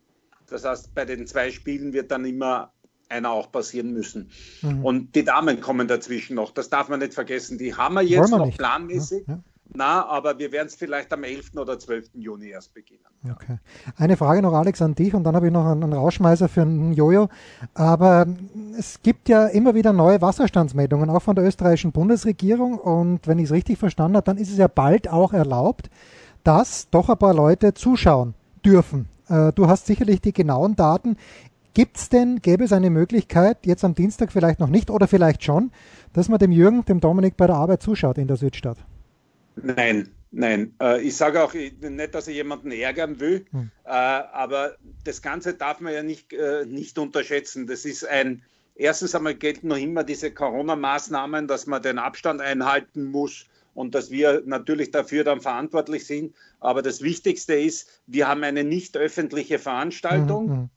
Das 0.49 0.65
heißt, 0.65 0.95
bei 0.95 1.05
den 1.05 1.27
zwei 1.27 1.51
Spielen 1.51 1.93
wird 1.93 2.11
dann 2.11 2.25
immer 2.25 2.73
einer 3.09 3.31
auch 3.31 3.51
passieren 3.51 3.93
müssen. 3.93 4.31
Mhm. 4.63 4.85
Und 4.85 5.15
die 5.15 5.25
Damen 5.25 5.61
kommen 5.61 5.89
dazwischen 5.89 6.37
noch. 6.37 6.53
Das 6.53 6.71
darf 6.71 6.89
man 6.89 7.01
nicht 7.01 7.15
vergessen. 7.15 7.59
Die 7.59 7.75
haben 7.75 7.95
wir 7.95 8.03
jetzt 8.03 8.31
wir 8.31 8.39
noch 8.39 8.47
nicht. 8.47 8.59
planmäßig. 8.59 9.25
Ja, 9.27 9.35
ja. 9.35 9.43
Na, 9.75 10.07
aber 10.07 10.39
wir 10.39 10.53
werden 10.53 10.69
es 10.69 10.75
vielleicht 10.75 11.13
am 11.13 11.25
11. 11.25 11.55
oder 11.57 11.79
12. 11.79 12.11
Juni 12.15 12.49
erst 12.49 12.73
beginnen. 12.73 13.05
Okay. 13.31 13.59
Eine 13.97 14.17
Frage 14.17 14.43
noch, 14.43 14.53
Alex, 14.53 14.81
an 14.81 14.95
dich 14.95 15.15
und 15.15 15.25
dann 15.25 15.35
habe 15.35 15.47
ich 15.47 15.53
noch 15.53 15.67
einen, 15.67 15.83
einen 15.83 15.93
Rauschmeißer 15.93 16.49
für 16.49 16.63
einen 16.63 16.93
Jojo. 16.93 17.29
Aber 17.75 18.27
es 18.79 19.03
gibt 19.03 19.29
ja 19.29 19.47
immer 19.47 19.75
wieder 19.75 19.93
neue 19.93 20.21
Wasserstandsmeldungen, 20.21 21.11
auch 21.11 21.23
von 21.23 21.37
der 21.37 21.45
österreichischen 21.45 21.93
Bundesregierung. 21.93 22.79
Und 22.79 23.27
wenn 23.27 23.39
ich 23.39 23.47
es 23.47 23.53
richtig 23.53 23.79
verstanden 23.79 24.17
habe, 24.17 24.25
dann 24.25 24.39
ist 24.39 24.51
es 24.51 24.59
ja 24.59 24.69
bald 24.69 25.09
auch 25.09 25.33
erlaubt, 25.33 25.91
dass 26.45 26.89
doch 26.91 27.09
ein 27.09 27.19
paar 27.19 27.35
Leute 27.35 27.75
zuschauen 27.75 28.35
dürfen. 28.65 29.09
Äh, 29.29 29.53
du 29.53 29.67
hast 29.67 29.87
sicherlich 29.87 30.21
die 30.21 30.33
genauen 30.33 30.77
Daten. 30.77 31.17
Gibt 31.75 31.99
es 31.99 32.09
denn, 32.09 32.41
gäbe 32.41 32.65
es 32.65 32.73
eine 32.73 32.89
Möglichkeit, 32.89 33.67
jetzt 33.67 33.85
am 33.85 33.95
Dienstag 33.95 34.33
vielleicht 34.33 34.61
noch 34.61 34.69
nicht 34.71 34.91
oder 34.91 35.07
vielleicht 35.07 35.45
schon, 35.45 35.73
dass 36.15 36.31
man 36.31 36.39
dem 36.39 36.51
Jürgen, 36.51 36.85
dem 36.87 37.01
Dominik 37.01 37.37
bei 37.37 37.47
der 37.47 37.57
Arbeit 37.57 37.83
zuschaut 37.83 38.17
in 38.17 38.29
der 38.29 38.39
Südstadt? 38.39 38.79
Nein, 39.57 40.15
nein. 40.31 40.75
Äh, 40.81 41.03
ich 41.03 41.17
sage 41.17 41.43
auch 41.43 41.55
nicht, 41.55 42.15
dass 42.15 42.29
ich 42.29 42.37
jemanden 42.37 42.71
ärgern 42.71 43.21
will, 43.21 43.47
hm. 43.51 43.71
Äh, 43.85 43.89
aber 43.91 44.77
das 45.05 45.23
Ganze 45.23 45.55
darf 45.55 45.81
man 45.81 45.93
ja 45.93 46.03
nicht, 46.03 46.35
nicht 46.67 46.99
unterschätzen. 46.99 47.67
Das 47.67 47.85
ist 47.85 48.07
ein, 48.07 48.43
erstens 48.75 49.15
einmal 49.15 49.35
gelten 49.35 49.69
noch 49.69 49.79
immer 49.79 50.05
diese 50.05 50.33
Corona-Maßnahmen, 50.33 51.47
dass 51.47 51.67
man 51.67 51.83
den 51.83 51.99
Abstand 51.99 52.41
einhalten 52.41 53.05
muss 53.05 53.47
und 53.77 53.95
dass 53.95 54.11
wir 54.11 54.43
natürlich 54.47 54.91
dafür 54.91 55.23
dann 55.23 55.41
verantwortlich 55.41 56.07
sind. 56.07 56.35
Aber 56.61 56.83
das 56.83 57.03
Wichtigste 57.03 57.55
ist, 57.55 57.89
wir 58.07 58.27
haben 58.27 58.43
eine 58.43 58.65
nicht 58.65 58.97
öffentliche 58.97 59.59
Veranstaltung. 59.59 60.47
Mhm. 60.47 60.53
mhm. 60.53 60.71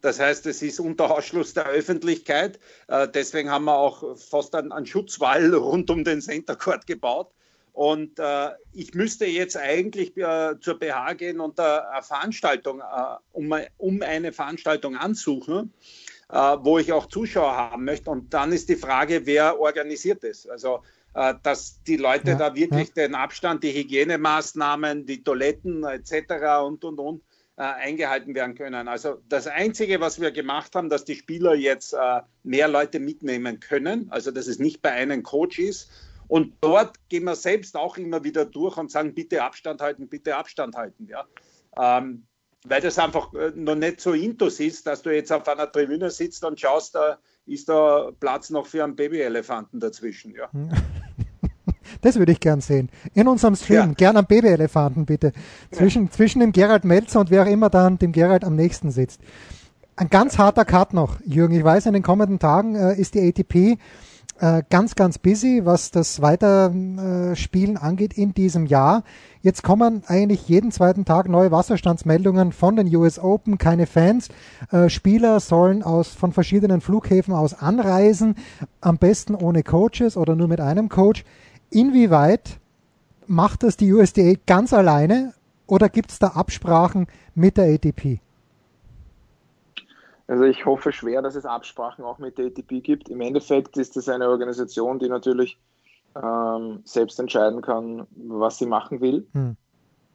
Das 0.00 0.20
heißt, 0.20 0.44
es 0.44 0.60
ist 0.60 0.80
unter 0.80 1.10
Ausschluss 1.10 1.54
der 1.54 1.64
Öffentlichkeit. 1.64 2.60
Äh, 2.88 3.08
deswegen 3.08 3.50
haben 3.50 3.64
wir 3.64 3.78
auch 3.78 4.18
fast 4.18 4.54
einen, 4.54 4.70
einen 4.70 4.84
Schutzwall 4.84 5.54
rund 5.54 5.90
um 5.90 6.04
den 6.04 6.20
Center 6.20 6.56
Court 6.56 6.86
gebaut. 6.86 7.32
Und 7.74 8.20
äh, 8.20 8.50
ich 8.72 8.94
müsste 8.94 9.26
jetzt 9.26 9.56
eigentlich 9.56 10.16
äh, 10.16 10.54
zur 10.60 10.78
BH 10.78 11.14
gehen 11.14 11.40
und 11.40 11.58
äh, 11.58 11.62
eine 11.62 12.04
Veranstaltung, 12.04 12.78
äh, 12.78 13.16
um, 13.32 13.52
um, 13.78 14.00
eine 14.00 14.32
Veranstaltung 14.32 14.96
ansuchen, 14.96 15.72
äh, 16.30 16.36
wo 16.36 16.78
ich 16.78 16.92
auch 16.92 17.06
Zuschauer 17.06 17.56
haben 17.56 17.84
möchte. 17.84 18.10
Und 18.10 18.32
dann 18.32 18.52
ist 18.52 18.68
die 18.68 18.76
Frage, 18.76 19.26
wer 19.26 19.58
organisiert 19.58 20.22
es? 20.22 20.48
Also 20.48 20.82
äh, 21.14 21.34
dass 21.42 21.82
die 21.82 21.96
Leute 21.96 22.30
ja, 22.30 22.36
da 22.36 22.54
wirklich 22.54 22.92
ja. 22.94 23.08
den 23.08 23.16
Abstand, 23.16 23.64
die 23.64 23.72
Hygienemaßnahmen, 23.72 25.04
die 25.04 25.24
Toiletten 25.24 25.82
etc. 25.82 26.62
und 26.64 26.84
und 26.84 27.00
und 27.00 27.22
eingehalten 27.56 28.34
werden 28.34 28.56
können. 28.56 28.88
Also 28.88 29.22
das 29.28 29.46
Einzige, 29.46 30.00
was 30.00 30.20
wir 30.20 30.32
gemacht 30.32 30.74
haben, 30.74 30.90
dass 30.90 31.04
die 31.04 31.14
Spieler 31.14 31.54
jetzt 31.54 31.94
mehr 32.42 32.66
Leute 32.66 32.98
mitnehmen 32.98 33.60
können, 33.60 34.08
also 34.10 34.32
dass 34.32 34.48
es 34.48 34.58
nicht 34.58 34.82
bei 34.82 34.90
einem 34.90 35.22
Coach 35.22 35.60
ist. 35.60 35.88
Und 36.34 36.52
dort 36.60 36.96
gehen 37.08 37.22
wir 37.22 37.36
selbst 37.36 37.76
auch 37.76 37.96
immer 37.96 38.24
wieder 38.24 38.44
durch 38.44 38.76
und 38.76 38.90
sagen, 38.90 39.14
bitte 39.14 39.44
Abstand 39.44 39.80
halten, 39.80 40.08
bitte 40.08 40.34
Abstand 40.34 40.74
halten. 40.74 41.06
Ja. 41.06 41.26
Ähm, 41.78 42.24
weil 42.66 42.80
das 42.80 42.98
einfach 42.98 43.32
äh, 43.34 43.52
noch 43.54 43.76
nicht 43.76 44.00
so 44.00 44.14
intus 44.14 44.58
ist, 44.58 44.84
dass 44.88 45.02
du 45.02 45.14
jetzt 45.14 45.32
auf 45.32 45.46
einer 45.46 45.70
Tribüne 45.70 46.10
sitzt 46.10 46.44
und 46.44 46.58
schaust, 46.58 46.96
da 46.96 47.18
ist 47.46 47.68
da 47.68 48.10
Platz 48.18 48.50
noch 48.50 48.66
für 48.66 48.82
einen 48.82 48.96
Babyelefanten 48.96 49.78
dazwischen. 49.78 50.34
Ja. 50.34 50.50
Das 52.00 52.16
würde 52.16 52.32
ich 52.32 52.40
gern 52.40 52.60
sehen. 52.60 52.90
In 53.14 53.28
unserem 53.28 53.54
Stream. 53.54 53.76
Ja. 53.76 53.92
Gern 53.92 54.16
am 54.16 54.26
Babyelefanten, 54.26 55.06
bitte. 55.06 55.32
Zwischen, 55.70 56.06
ja. 56.06 56.10
zwischen 56.10 56.40
dem 56.40 56.52
Gerald 56.52 56.84
Melzer 56.84 57.20
und 57.20 57.30
wer 57.30 57.44
auch 57.44 57.50
immer 57.50 57.70
dann 57.70 57.98
dem 57.98 58.12
Gerald 58.12 58.44
am 58.44 58.56
nächsten 58.56 58.90
sitzt. 58.90 59.20
Ein 59.96 60.10
ganz 60.10 60.36
harter 60.36 60.64
Cut 60.64 60.92
noch, 60.92 61.20
Jürgen. 61.24 61.54
Ich 61.54 61.64
weiß, 61.64 61.86
in 61.86 61.94
den 61.94 62.02
kommenden 62.02 62.38
Tagen 62.38 62.74
äh, 62.74 62.94
ist 63.00 63.14
die 63.14 63.26
ATP 63.26 63.78
ganz, 64.38 64.94
ganz 64.96 65.18
busy, 65.18 65.62
was 65.64 65.90
das 65.90 66.20
Weiterspielen 66.20 67.76
angeht 67.76 68.14
in 68.14 68.34
diesem 68.34 68.66
Jahr. 68.66 69.04
Jetzt 69.44 69.62
kommen 69.62 70.02
eigentlich 70.06 70.48
jeden 70.48 70.72
zweiten 70.72 71.04
Tag 71.04 71.28
neue 71.28 71.50
Wasserstandsmeldungen 71.50 72.50
von 72.52 72.76
den 72.76 72.94
US 72.96 73.18
Open, 73.18 73.58
keine 73.58 73.86
Fans. 73.86 74.28
Äh, 74.72 74.88
Spieler 74.88 75.38
sollen 75.38 75.82
aus, 75.82 76.14
von 76.14 76.32
verschiedenen 76.32 76.80
Flughäfen 76.80 77.34
aus 77.34 77.52
anreisen, 77.52 78.36
am 78.80 78.96
besten 78.96 79.34
ohne 79.34 79.62
Coaches 79.62 80.16
oder 80.16 80.34
nur 80.34 80.48
mit 80.48 80.60
einem 80.60 80.88
Coach. 80.88 81.24
Inwieweit 81.68 82.58
macht 83.26 83.64
das 83.64 83.76
die 83.76 83.92
USDA 83.92 84.32
ganz 84.46 84.72
alleine 84.72 85.34
oder 85.66 85.90
gibt 85.90 86.10
es 86.10 86.18
da 86.18 86.28
Absprachen 86.28 87.06
mit 87.34 87.58
der 87.58 87.74
ATP? 87.74 88.23
Also 90.26 90.44
ich 90.44 90.64
hoffe 90.64 90.92
schwer, 90.92 91.20
dass 91.22 91.34
es 91.34 91.44
Absprachen 91.44 92.04
auch 92.04 92.18
mit 92.18 92.38
der 92.38 92.46
ATP 92.46 92.80
gibt. 92.80 93.08
Im 93.08 93.20
Endeffekt 93.20 93.76
ist 93.76 93.96
das 93.96 94.08
eine 94.08 94.28
Organisation, 94.28 94.98
die 94.98 95.08
natürlich 95.08 95.58
ähm, 96.16 96.80
selbst 96.84 97.20
entscheiden 97.20 97.60
kann, 97.60 98.06
was 98.16 98.58
sie 98.58 98.66
machen 98.66 99.00
will. 99.00 99.26
Hm. 99.32 99.56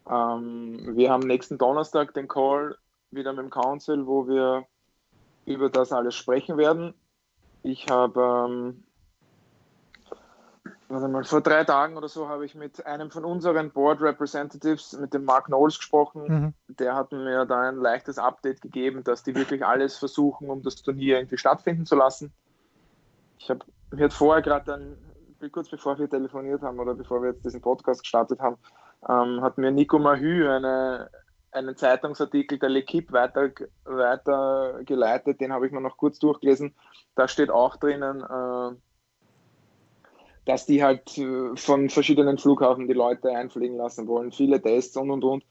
Ähm, 0.10 0.96
wir 0.96 1.12
haben 1.12 1.28
nächsten 1.28 1.58
Donnerstag 1.58 2.14
den 2.14 2.28
Call 2.28 2.76
wieder 3.12 3.34
mit 3.34 3.44
dem 3.44 3.50
Council, 3.52 4.08
wo 4.08 4.28
wir 4.28 4.66
über 5.46 5.70
das 5.70 5.92
alles 5.92 6.16
sprechen 6.16 6.58
werden. 6.58 6.94
Ich 7.64 7.88
habe 7.90 8.48
ähm, 8.50 8.84
warte 10.90 11.08
mal, 11.08 11.24
vor 11.24 11.42
drei 11.42 11.64
Tagen 11.64 11.98
oder 11.98 12.10
so 12.10 12.28
habe 12.28 12.46
ich 12.46 12.56
mit 12.56 12.86
einem 12.86 13.12
von 13.12 13.24
unseren 13.24 13.72
Board 13.72 14.02
Representatives, 14.02 14.94
mit 14.94 15.14
dem 15.14 15.24
Mark 15.24 15.46
Knowles 15.46 15.78
gesprochen. 15.78 16.24
Mhm. 16.68 16.76
Der 16.76 16.96
hat 16.96 17.12
mir 17.12 17.46
da 17.46 17.70
ein 17.70 17.78
leichtes 17.78 18.18
Update 18.18 18.62
gegeben, 18.62 19.04
dass 19.04 19.24
die 19.24 19.36
wirklich 19.36 19.66
alles 19.66 19.98
versuchen, 19.98 20.50
um 20.50 20.64
das 20.64 20.82
Turnier 20.82 21.18
irgendwie 21.18 21.38
stattfinden 21.38 21.86
zu 21.86 21.96
lassen. 21.96 22.34
Ich 23.38 23.50
habe 23.50 23.64
mir 23.92 24.06
hat 24.06 24.14
vorher 24.14 24.42
gerade 24.42 24.66
dann, 24.66 25.52
kurz 25.52 25.70
bevor 25.70 25.98
wir 25.98 26.10
telefoniert 26.10 26.62
haben 26.62 26.80
oder 26.80 26.94
bevor 26.94 27.22
wir 27.22 27.32
jetzt 27.32 27.46
diesen 27.46 27.62
Podcast 27.62 28.02
gestartet 28.02 28.40
haben, 28.40 28.58
ähm, 29.08 29.42
hat 29.42 29.58
mir 29.58 29.72
Nico 29.72 30.00
Mahü 30.00 30.48
eine, 30.50 31.10
einen 31.52 31.76
Zeitungsartikel 31.76 32.60
der 32.60 32.70
L'Equipe 32.70 33.12
weiter, 33.12 33.50
weitergeleitet, 33.86 35.40
den 35.40 35.54
habe 35.54 35.66
ich 35.66 35.72
mir 35.72 35.82
noch 35.82 35.98
kurz 35.98 36.20
durchgelesen. 36.20 36.76
Da 37.16 37.28
steht 37.28 37.50
auch 37.50 37.78
drinnen, 37.78 38.22
äh, 38.22 38.76
dass 40.50 40.66
die 40.66 40.84
halt 40.84 41.16
äh, 41.20 41.56
von 41.56 41.90
verschiedenen 41.90 42.40
Flughafen 42.40 42.88
die 42.88 42.94
Leute 42.94 43.30
einfliegen 43.30 43.78
lassen 43.78 44.08
wollen, 44.08 44.32
viele 44.32 44.60
Tests 44.60 44.98
und 44.98 45.12
und 45.12 45.24
und. 45.24 45.44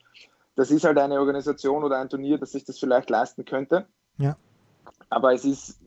Das 0.56 0.72
ist 0.72 0.82
halt 0.82 0.98
eine 0.98 1.20
Organisation 1.20 1.84
oder 1.84 1.98
ein 1.98 2.08
Turnier, 2.08 2.36
das 2.36 2.50
sich 2.50 2.64
das 2.64 2.80
vielleicht 2.80 3.08
leisten 3.08 3.44
könnte. 3.44 3.86
Ja. 4.16 4.36
Aber 5.08 5.32
es 5.32 5.44
ist 5.44 5.78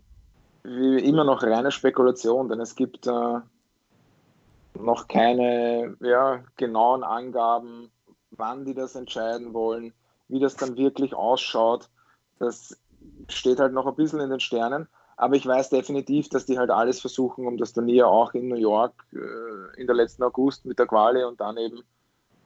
immer 0.63 1.25
noch 1.25 1.43
reine 1.43 1.71
Spekulation, 1.71 2.47
denn 2.47 2.61
es 2.61 2.75
gibt 2.75 3.05
äh, 3.05 3.39
noch 4.79 5.09
keine 5.09 5.97
ja, 5.99 6.41
genauen 6.55 7.03
Angaben, 7.03 7.91
wann 8.29 8.63
die 8.63 8.75
das 8.75 8.95
entscheiden 8.95 9.53
wollen, 9.53 9.93
wie 10.29 10.39
das 10.39 10.55
dann 10.55 10.77
wirklich 10.77 11.13
ausschaut. 11.15 11.89
Das 12.39 12.77
steht 13.27 13.59
halt 13.59 13.73
noch 13.73 13.87
ein 13.87 13.95
bisschen 13.95 14.21
in 14.21 14.29
den 14.29 14.39
Sternen. 14.39 14.87
Aber 15.21 15.35
ich 15.35 15.45
weiß 15.45 15.69
definitiv, 15.69 16.29
dass 16.29 16.47
die 16.47 16.57
halt 16.57 16.71
alles 16.71 16.99
versuchen, 16.99 17.45
um 17.45 17.55
das 17.55 17.73
Turnier 17.73 18.07
auch 18.07 18.33
in 18.33 18.47
New 18.47 18.55
York 18.55 19.05
äh, 19.13 19.79
in 19.79 19.85
der 19.85 19.95
letzten 19.95 20.23
August 20.23 20.65
mit 20.65 20.79
der 20.79 20.87
Quali 20.87 21.23
und 21.23 21.39
dann 21.39 21.57
eben 21.57 21.83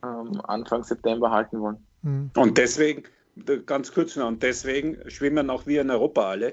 ähm, 0.03 0.41
Anfang 0.43 0.83
September 0.83 1.31
halten 1.31 1.61
wollen. 1.61 1.77
Mhm. 2.01 2.31
Und 2.35 2.57
deswegen, 2.57 3.03
ganz 3.65 3.93
kurz 3.93 4.17
noch, 4.17 4.27
und 4.27 4.43
deswegen 4.43 5.09
schwimmen 5.09 5.49
auch 5.49 5.65
wir 5.65 5.79
in 5.79 5.89
Europa 5.89 6.29
alle, 6.29 6.51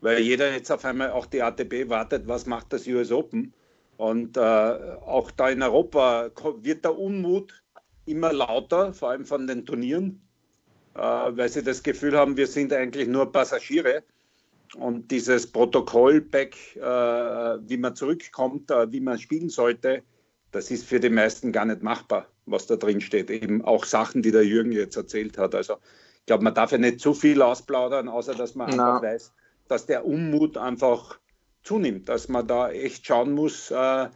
weil 0.00 0.20
jeder 0.20 0.50
jetzt 0.50 0.72
auf 0.72 0.86
einmal 0.86 1.10
auch 1.10 1.26
die 1.26 1.42
ATP 1.42 1.90
wartet, 1.90 2.26
was 2.26 2.46
macht 2.46 2.72
das 2.72 2.86
US 2.86 3.12
Open. 3.12 3.52
Und 3.98 4.38
äh, 4.38 4.40
auch 4.40 5.30
da 5.32 5.50
in 5.50 5.62
Europa 5.62 6.30
wird 6.62 6.86
der 6.86 6.98
Unmut 6.98 7.62
immer 8.06 8.32
lauter, 8.32 8.94
vor 8.94 9.10
allem 9.10 9.26
von 9.26 9.46
den 9.46 9.66
Turnieren, 9.66 10.22
äh, 10.94 10.98
weil 10.98 11.50
sie 11.50 11.62
das 11.62 11.82
Gefühl 11.82 12.16
haben, 12.16 12.38
wir 12.38 12.46
sind 12.46 12.72
eigentlich 12.72 13.06
nur 13.06 13.30
Passagiere. 13.30 14.02
Und 14.76 15.10
dieses 15.10 15.46
Protokoll-Back, 15.46 16.76
äh, 16.76 16.80
wie 16.80 17.76
man 17.76 17.94
zurückkommt, 17.94 18.70
äh, 18.70 18.90
wie 18.90 19.00
man 19.00 19.18
spielen 19.18 19.50
sollte, 19.50 20.02
das 20.50 20.70
ist 20.70 20.86
für 20.86 21.00
die 21.00 21.10
meisten 21.10 21.52
gar 21.52 21.64
nicht 21.64 21.82
machbar, 21.82 22.26
was 22.46 22.66
da 22.66 22.76
drin 22.76 23.00
steht. 23.00 23.30
Eben 23.30 23.62
auch 23.64 23.84
Sachen, 23.84 24.22
die 24.22 24.30
der 24.30 24.46
Jürgen 24.46 24.72
jetzt 24.72 24.96
erzählt 24.96 25.38
hat. 25.38 25.54
Also 25.54 25.74
ich 26.20 26.26
glaube, 26.26 26.44
man 26.44 26.54
darf 26.54 26.72
ja 26.72 26.78
nicht 26.78 27.00
zu 27.00 27.14
viel 27.14 27.42
ausplaudern, 27.42 28.08
außer 28.08 28.34
dass 28.34 28.54
man 28.54 28.70
no. 28.70 28.82
einfach 28.82 29.02
weiß, 29.02 29.32
dass 29.68 29.86
der 29.86 30.06
Unmut 30.06 30.56
einfach 30.56 31.18
zunimmt, 31.62 32.08
dass 32.08 32.28
man 32.28 32.46
da 32.46 32.70
echt 32.70 33.06
schauen 33.06 33.32
muss, 33.32 33.70
äh, 33.70 34.08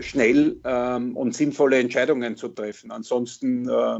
schnell 0.00 0.60
ähm, 0.64 1.16
und 1.16 1.34
sinnvolle 1.34 1.78
Entscheidungen 1.78 2.36
zu 2.36 2.48
treffen. 2.48 2.90
Ansonsten 2.90 3.68
äh, 3.68 3.98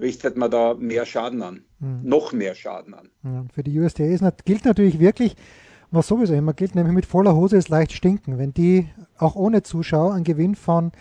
richtet 0.00 0.36
man 0.36 0.50
da 0.50 0.74
mehr 0.74 1.06
Schaden 1.06 1.42
an, 1.42 1.64
mhm. 1.78 2.00
noch 2.02 2.32
mehr 2.32 2.54
Schaden 2.54 2.94
an. 2.94 3.10
Ja, 3.22 3.44
für 3.52 3.62
die 3.62 3.78
USDA 3.78 4.04
ist, 4.04 4.24
gilt 4.44 4.64
natürlich 4.64 4.98
wirklich, 4.98 5.36
was 5.90 6.08
sowieso 6.08 6.34
immer 6.34 6.52
gilt, 6.52 6.74
nämlich 6.74 6.94
mit 6.94 7.06
voller 7.06 7.34
Hose 7.34 7.56
ist 7.56 7.68
leicht 7.68 7.92
stinken. 7.92 8.38
Wenn 8.38 8.52
die 8.52 8.88
auch 9.18 9.36
ohne 9.36 9.62
Zuschauer 9.62 10.14
einen 10.14 10.24
Gewinn 10.24 10.54
von 10.54 10.92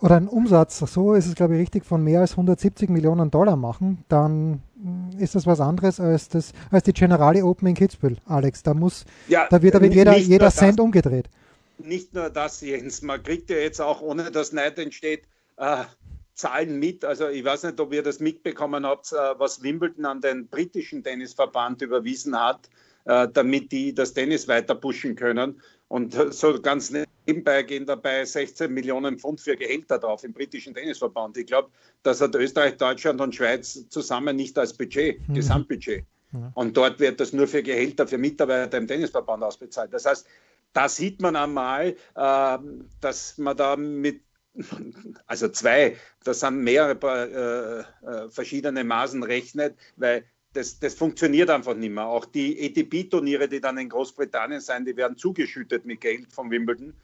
oder 0.00 0.16
einen 0.16 0.28
Umsatz, 0.28 0.78
so 0.78 1.14
ist 1.14 1.26
es 1.26 1.34
glaube 1.34 1.54
ich 1.54 1.60
richtig, 1.60 1.84
von 1.84 2.02
mehr 2.02 2.20
als 2.20 2.32
170 2.32 2.88
Millionen 2.88 3.30
Dollar 3.30 3.56
machen, 3.56 4.04
dann 4.08 4.62
ist 5.18 5.34
das 5.34 5.46
was 5.46 5.60
anderes 5.60 6.00
als, 6.00 6.28
das, 6.28 6.52
als 6.70 6.84
die 6.84 6.92
Generali 6.92 7.42
Open 7.42 7.68
in 7.68 7.74
Kitzbühel, 7.74 8.16
Alex. 8.24 8.62
Da 8.62 8.74
muss, 8.74 9.04
ja, 9.28 9.46
da 9.50 9.60
wird 9.60 9.74
aber 9.74 9.86
jeder, 9.86 10.16
jeder 10.16 10.50
Cent 10.50 10.78
das, 10.78 10.84
umgedreht. 10.84 11.28
Nicht 11.78 12.14
nur 12.14 12.30
das, 12.30 12.60
Jens, 12.60 13.02
man 13.02 13.22
kriegt 13.22 13.50
ja 13.50 13.56
jetzt 13.56 13.80
auch, 13.80 14.00
ohne 14.00 14.30
dass 14.30 14.52
Neid 14.52 14.78
entsteht, 14.78 15.24
äh, 15.56 15.84
Zahlen 16.40 16.78
mit. 16.78 17.04
Also 17.04 17.28
ich 17.28 17.44
weiß 17.44 17.64
nicht, 17.64 17.80
ob 17.80 17.92
ihr 17.92 18.02
das 18.02 18.18
mitbekommen 18.18 18.86
habt, 18.86 19.12
äh, 19.12 19.16
was 19.38 19.62
Wimbledon 19.62 20.06
an 20.06 20.20
den 20.20 20.48
britischen 20.48 21.04
Tennisverband 21.04 21.82
überwiesen 21.82 22.38
hat, 22.38 22.70
äh, 23.04 23.28
damit 23.32 23.70
die 23.72 23.94
das 23.94 24.14
Tennis 24.14 24.48
weiter 24.48 24.74
pushen 24.74 25.16
können. 25.16 25.60
Und 25.88 26.16
so 26.32 26.60
ganz 26.60 26.92
nebenbei 27.26 27.62
gehen 27.64 27.84
dabei 27.84 28.24
16 28.24 28.72
Millionen 28.72 29.18
Pfund 29.18 29.40
für 29.40 29.56
Gehälter 29.56 29.98
drauf 29.98 30.24
im 30.24 30.32
britischen 30.32 30.72
Tennisverband. 30.72 31.36
Ich 31.36 31.46
glaube, 31.46 31.68
das 32.02 32.20
hat 32.20 32.34
Österreich, 32.34 32.76
Deutschland 32.76 33.20
und 33.20 33.34
Schweiz 33.34 33.88
zusammen 33.88 34.36
nicht 34.36 34.56
als 34.56 34.72
Budget, 34.72 35.28
mhm. 35.28 35.34
Gesamtbudget. 35.34 36.04
Ja. 36.32 36.52
Und 36.54 36.76
dort 36.76 37.00
wird 37.00 37.20
das 37.20 37.32
nur 37.32 37.48
für 37.48 37.62
Gehälter 37.62 38.06
für 38.06 38.18
Mitarbeiter 38.18 38.78
im 38.78 38.86
Tennisverband 38.86 39.42
ausbezahlt. 39.42 39.92
Das 39.92 40.06
heißt, 40.06 40.26
da 40.72 40.88
sieht 40.88 41.20
man 41.20 41.34
einmal, 41.36 41.96
äh, 42.14 42.58
dass 43.00 43.36
man 43.36 43.56
da 43.56 43.76
mit 43.76 44.22
also 45.26 45.48
zwei, 45.48 45.96
das 46.24 46.40
sind 46.40 46.58
mehrere 46.58 47.86
äh, 48.04 48.06
äh, 48.06 48.28
verschiedene 48.30 48.84
Maßen 48.84 49.22
rechnet, 49.22 49.76
weil 49.96 50.24
das, 50.52 50.80
das 50.80 50.94
funktioniert 50.94 51.48
einfach 51.48 51.74
nicht 51.74 51.92
mehr. 51.92 52.06
Auch 52.06 52.24
die 52.24 52.58
ATP-Turniere, 52.60 53.48
die 53.48 53.60
dann 53.60 53.78
in 53.78 53.88
Großbritannien 53.88 54.60
sein, 54.60 54.84
die 54.84 54.96
werden 54.96 55.16
zugeschüttet 55.16 55.84
mit 55.84 56.00
Geld 56.00 56.32
von 56.32 56.50
Wimbledon. 56.50 56.94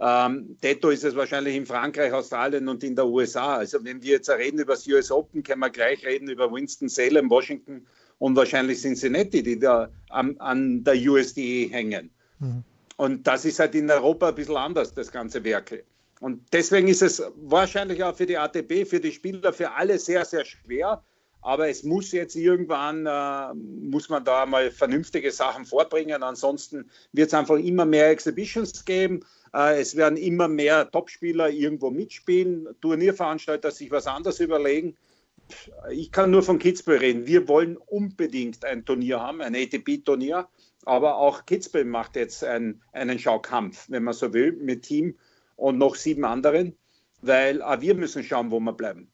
Ähm, 0.00 0.56
Detto 0.62 0.90
ist 0.90 1.04
es 1.04 1.14
wahrscheinlich 1.14 1.54
in 1.54 1.66
Frankreich, 1.66 2.12
Australien 2.12 2.68
und 2.68 2.82
in 2.82 2.96
der 2.96 3.06
USA. 3.06 3.56
Also 3.56 3.84
wenn 3.84 4.02
wir 4.02 4.12
jetzt 4.12 4.30
reden 4.30 4.58
über 4.58 4.74
das 4.74 4.86
US 4.88 5.10
Open, 5.10 5.42
können 5.42 5.60
wir 5.60 5.70
gleich 5.70 6.04
reden 6.04 6.28
über 6.28 6.52
Winston-Salem, 6.52 7.30
Washington 7.30 7.86
und 8.18 8.34
wahrscheinlich 8.34 8.80
Cincinnati, 8.80 9.42
die 9.42 9.58
da 9.58 9.88
an, 10.08 10.36
an 10.38 10.82
der 10.82 10.94
USDA 10.94 11.68
hängen. 11.70 12.10
Mhm. 12.40 12.64
Und 12.96 13.26
das 13.28 13.44
ist 13.44 13.60
halt 13.60 13.76
in 13.76 13.88
Europa 13.88 14.30
ein 14.30 14.34
bisschen 14.34 14.56
anders, 14.56 14.92
das 14.92 15.12
ganze 15.12 15.44
Werk. 15.44 15.84
Und 16.20 16.52
deswegen 16.52 16.88
ist 16.88 17.02
es 17.02 17.22
wahrscheinlich 17.36 18.02
auch 18.02 18.16
für 18.16 18.26
die 18.26 18.38
ATP, 18.38 18.84
für 18.86 19.00
die 19.00 19.12
Spieler, 19.12 19.52
für 19.52 19.72
alle 19.72 19.98
sehr, 19.98 20.24
sehr 20.24 20.44
schwer. 20.44 21.02
Aber 21.40 21.68
es 21.68 21.84
muss 21.84 22.10
jetzt 22.12 22.34
irgendwann, 22.34 23.06
äh, 23.06 23.54
muss 23.54 24.08
man 24.08 24.24
da 24.24 24.44
mal 24.44 24.70
vernünftige 24.72 25.30
Sachen 25.30 25.64
vorbringen. 25.64 26.22
Ansonsten 26.22 26.90
wird 27.12 27.28
es 27.28 27.34
einfach 27.34 27.56
immer 27.56 27.84
mehr 27.84 28.10
Exhibitions 28.10 28.84
geben. 28.84 29.20
Äh, 29.54 29.80
es 29.80 29.94
werden 29.94 30.16
immer 30.16 30.48
mehr 30.48 30.90
Topspieler 30.90 31.48
irgendwo 31.50 31.90
mitspielen. 31.90 32.68
Turnierveranstalter 32.80 33.70
sich 33.70 33.90
was 33.90 34.08
anderes 34.08 34.40
überlegen. 34.40 34.96
Ich 35.90 36.10
kann 36.10 36.30
nur 36.30 36.42
von 36.42 36.58
Kitzbühel 36.58 36.98
reden. 36.98 37.26
Wir 37.26 37.46
wollen 37.46 37.76
unbedingt 37.76 38.64
ein 38.64 38.84
Turnier 38.84 39.20
haben, 39.20 39.40
ein 39.40 39.54
ATP-Turnier. 39.54 40.48
Aber 40.84 41.16
auch 41.16 41.46
Kitzbühel 41.46 41.84
macht 41.84 42.16
jetzt 42.16 42.42
ein, 42.42 42.82
einen 42.92 43.18
Schaukampf, 43.18 43.86
wenn 43.88 44.02
man 44.02 44.14
so 44.14 44.32
will, 44.32 44.52
mit 44.52 44.82
Team 44.82 45.16
und 45.58 45.76
noch 45.76 45.96
sieben 45.96 46.24
anderen, 46.24 46.74
weil 47.20 47.60
auch 47.62 47.80
wir 47.80 47.94
müssen 47.94 48.22
schauen, 48.22 48.50
wo 48.50 48.60
wir 48.60 48.72
bleiben. 48.72 49.08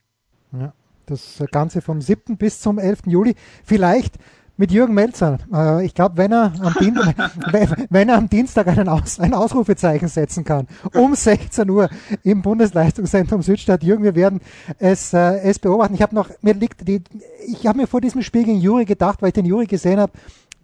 Ja, 0.53 0.73
das 1.07 1.43
Ganze 1.51 1.81
vom 1.81 2.01
7. 2.01 2.37
bis 2.37 2.61
zum 2.61 2.79
11. 2.79 3.07
Juli. 3.07 3.35
Vielleicht 3.65 4.15
mit 4.57 4.71
Jürgen 4.71 4.95
Melzer. 4.95 5.39
Äh, 5.53 5.85
ich 5.85 5.95
glaube, 5.95 6.17
wenn, 6.17 6.33
er 6.33 6.53
am 6.61 6.75
wenn 7.91 8.09
er 8.09 8.17
am 8.17 8.29
Dienstag 8.29 8.69
einen 8.69 8.89
Aus 8.89 9.19
ein 9.19 9.35
Ausrufezeichen 9.35 10.09
setzen 10.09 10.45
kann, 10.45 10.69
um 10.95 11.15
16 11.15 11.69
Uhr 11.69 11.89
im 12.23 12.43
Bundesleistungszentrum 12.43 13.43
Südstadt. 13.43 13.83
Jürgen, 13.83 14.05
wir 14.05 14.15
werden 14.15 14.41
es, 14.79 15.13
äh, 15.13 15.41
es 15.41 15.59
beobachten. 15.59 15.95
Ich 15.95 16.03
habe 16.03 16.15
noch, 16.15 16.29
mir 16.43 16.55
liegt 16.55 16.87
die, 16.87 17.03
ich 17.49 17.67
habe 17.67 17.79
mir 17.79 17.87
vor 17.87 18.01
diesem 18.01 18.23
Spiel 18.23 18.45
gegen 18.45 18.61
Juri 18.61 18.85
gedacht, 18.85 19.23
weil 19.23 19.29
ich 19.29 19.35
den 19.35 19.47
Juri 19.47 19.67
gesehen 19.67 19.99
habe, 19.99 20.13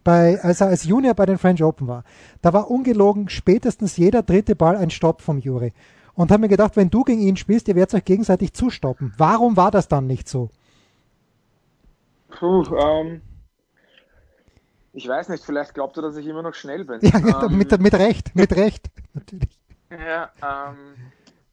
bei, 0.05 0.41
als 0.43 0.61
er 0.61 0.69
als 0.69 0.85
Junior 0.85 1.15
bei 1.15 1.27
den 1.27 1.39
French 1.39 1.63
Open 1.63 1.89
war, 1.89 2.05
da 2.43 2.53
war 2.53 2.71
ungelogen 2.71 3.29
spätestens 3.29 3.97
jeder 3.97 4.23
dritte 4.23 4.57
Ball 4.57 4.77
ein 4.77 4.91
Stopp 4.91 5.21
vom 5.23 5.39
Juri. 5.39 5.73
Und 6.15 6.31
habe 6.31 6.43
mir 6.43 6.49
gedacht, 6.49 6.77
wenn 6.77 6.91
du 6.91 7.03
gegen 7.05 7.21
ihn 7.21 7.37
spielst, 7.37 7.69
ihr 7.69 7.77
werdet 7.77 7.95
euch 7.95 8.05
gegenseitig 8.05 8.53
zustoppen. 8.53 9.15
Warum 9.17 9.57
war 9.57 9.71
das 9.71 9.89
dann 9.89 10.07
nicht 10.07 10.29
so? 10.29 10.51
Puh, 12.29 12.65
ähm, 12.77 13.23
ich 14.93 15.07
weiß 15.07 15.29
nicht, 15.29 15.45
vielleicht 15.45 15.75
glaubt 15.75 15.97
er, 15.97 16.03
dass 16.03 16.17
ich 16.17 16.27
immer 16.27 16.43
noch 16.43 16.55
schnell 16.55 16.85
bin. 16.85 17.01
Ja, 17.03 17.45
ähm, 17.45 17.57
mit, 17.57 17.79
mit 17.81 17.95
Recht, 17.95 18.35
mit 18.35 18.55
Recht, 18.57 18.91
natürlich. 19.15 19.59
Ja, 19.91 20.31
ähm, 20.43 20.97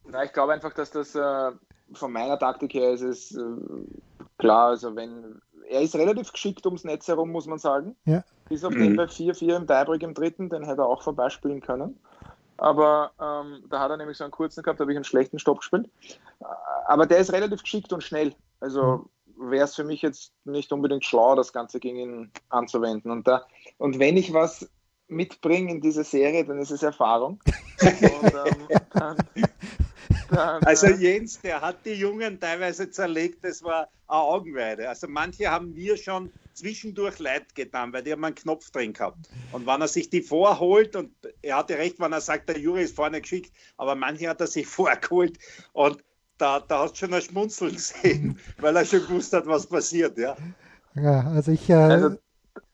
na, 0.10 0.24
ich 0.24 0.34
glaube 0.34 0.54
einfach, 0.54 0.74
dass 0.74 0.92
das 0.92 1.16
äh, 1.16 1.52
von 1.94 2.12
meiner 2.12 2.38
Taktik 2.38 2.74
her 2.74 2.92
ist 2.92 3.02
es 3.02 3.36
äh, 3.36 3.42
klar, 4.38 4.70
also 4.70 4.96
wenn, 4.96 5.42
er 5.70 5.82
ist 5.82 5.96
relativ 5.96 6.32
geschickt 6.32 6.66
ums 6.66 6.84
Netz 6.84 7.08
herum, 7.08 7.32
muss 7.32 7.48
man 7.48 7.60
sagen. 7.60 7.96
Ja. 8.06 8.24
Bis 8.50 8.64
auf 8.64 8.74
den 8.76 8.96
bei 8.96 9.06
4-4 9.06 9.56
im 9.56 9.68
Tiebreak 9.68 10.04
im 10.04 10.14
dritten, 10.14 10.50
den 10.50 10.64
hätte 10.64 10.82
er 10.82 10.88
auch 10.88 11.02
vorbeispielen 11.02 11.62
können. 11.62 12.00
Aber 12.58 13.12
ähm, 13.22 13.64
da 13.70 13.80
hat 13.80 13.92
er 13.92 13.98
nämlich 13.98 14.18
so 14.18 14.24
einen 14.24 14.32
kurzen 14.32 14.64
gehabt, 14.64 14.80
da 14.80 14.84
habe 14.84 14.92
ich 14.92 14.98
einen 14.98 15.06
schlechten 15.06 15.38
Stopp 15.38 15.60
gespielt. 15.60 15.90
Aber 16.88 17.06
der 17.06 17.20
ist 17.20 17.32
relativ 17.32 17.62
geschickt 17.62 17.94
und 17.94 18.04
schnell. 18.04 18.34
Also 18.60 19.10
wäre 19.40 19.66
es 19.66 19.76
für 19.76 19.84
mich 19.84 20.02
jetzt 20.02 20.34
nicht 20.46 20.72
unbedingt 20.72 21.06
schlau, 21.06 21.36
das 21.36 21.54
Ganze 21.54 21.80
gegen 21.80 21.98
ihn 21.98 22.32
anzuwenden. 22.50 23.12
Und, 23.12 23.28
da, 23.28 23.46
und 23.78 24.00
wenn 24.00 24.18
ich 24.18 24.34
was 24.34 24.68
mitbringe 25.08 25.72
in 25.72 25.82
diese 25.82 26.04
Serie, 26.04 26.44
dann 26.46 26.60
ist 26.60 26.72
es 26.72 26.84
Erfahrung. 26.84 27.40
und, 27.82 28.02
ähm, 28.02 28.80
dann, 28.94 29.18
also 30.30 30.88
Jens, 30.88 31.42
der 31.42 31.62
hat 31.62 31.86
die 31.86 31.94
Jungen 31.94 32.40
teilweise 32.40 32.90
zerlegt, 32.90 33.44
das 33.44 33.64
war 33.64 33.88
eine 34.08 34.20
Augenweide. 34.20 34.90
Also 34.90 35.08
manche 35.08 35.50
haben 35.50 35.76
wir 35.76 35.98
schon 35.98 36.32
zwischendurch 36.54 37.20
leid 37.20 37.54
getan, 37.56 37.94
weil 37.94 38.04
die 38.04 38.12
haben 38.12 38.24
einen 38.24 38.36
Knopf 38.36 38.72
drin 38.72 38.94
gehabt. 38.94 39.30
Und 39.52 39.68
wenn 39.68 39.82
er 39.82 39.88
sich 39.88 40.10
die 40.10 40.22
vorholt, 40.22 40.96
und 40.96 41.12
er 41.42 41.58
hatte 41.58 41.78
recht, 41.78 42.00
wenn 42.00 42.14
er 42.14 42.22
sagt, 42.22 42.50
der 42.50 42.58
Juri 42.58 42.84
ist 42.84 42.96
vorne 42.96 43.22
geschickt, 43.22 43.54
aber 43.78 43.96
manche 43.96 44.28
hat 44.28 44.42
er 44.42 44.48
sich 44.48 44.68
vorgeholt 44.68 45.38
und 45.74 46.04
da, 46.38 46.60
da 46.60 46.84
hast 46.84 46.94
du 46.94 46.98
schon 46.98 47.14
ein 47.14 47.22
Schmunzeln 47.22 47.74
gesehen, 47.74 48.40
weil 48.60 48.76
er 48.76 48.86
schon 48.86 49.02
gewusst 49.02 49.34
hat, 49.34 49.48
was 49.48 49.68
passiert, 49.68 50.18
ja. 50.18 50.36
Ja, 50.96 51.28
also 51.28 51.52
ich, 51.52 51.70
äh, 51.70 51.74
also, 51.74 52.18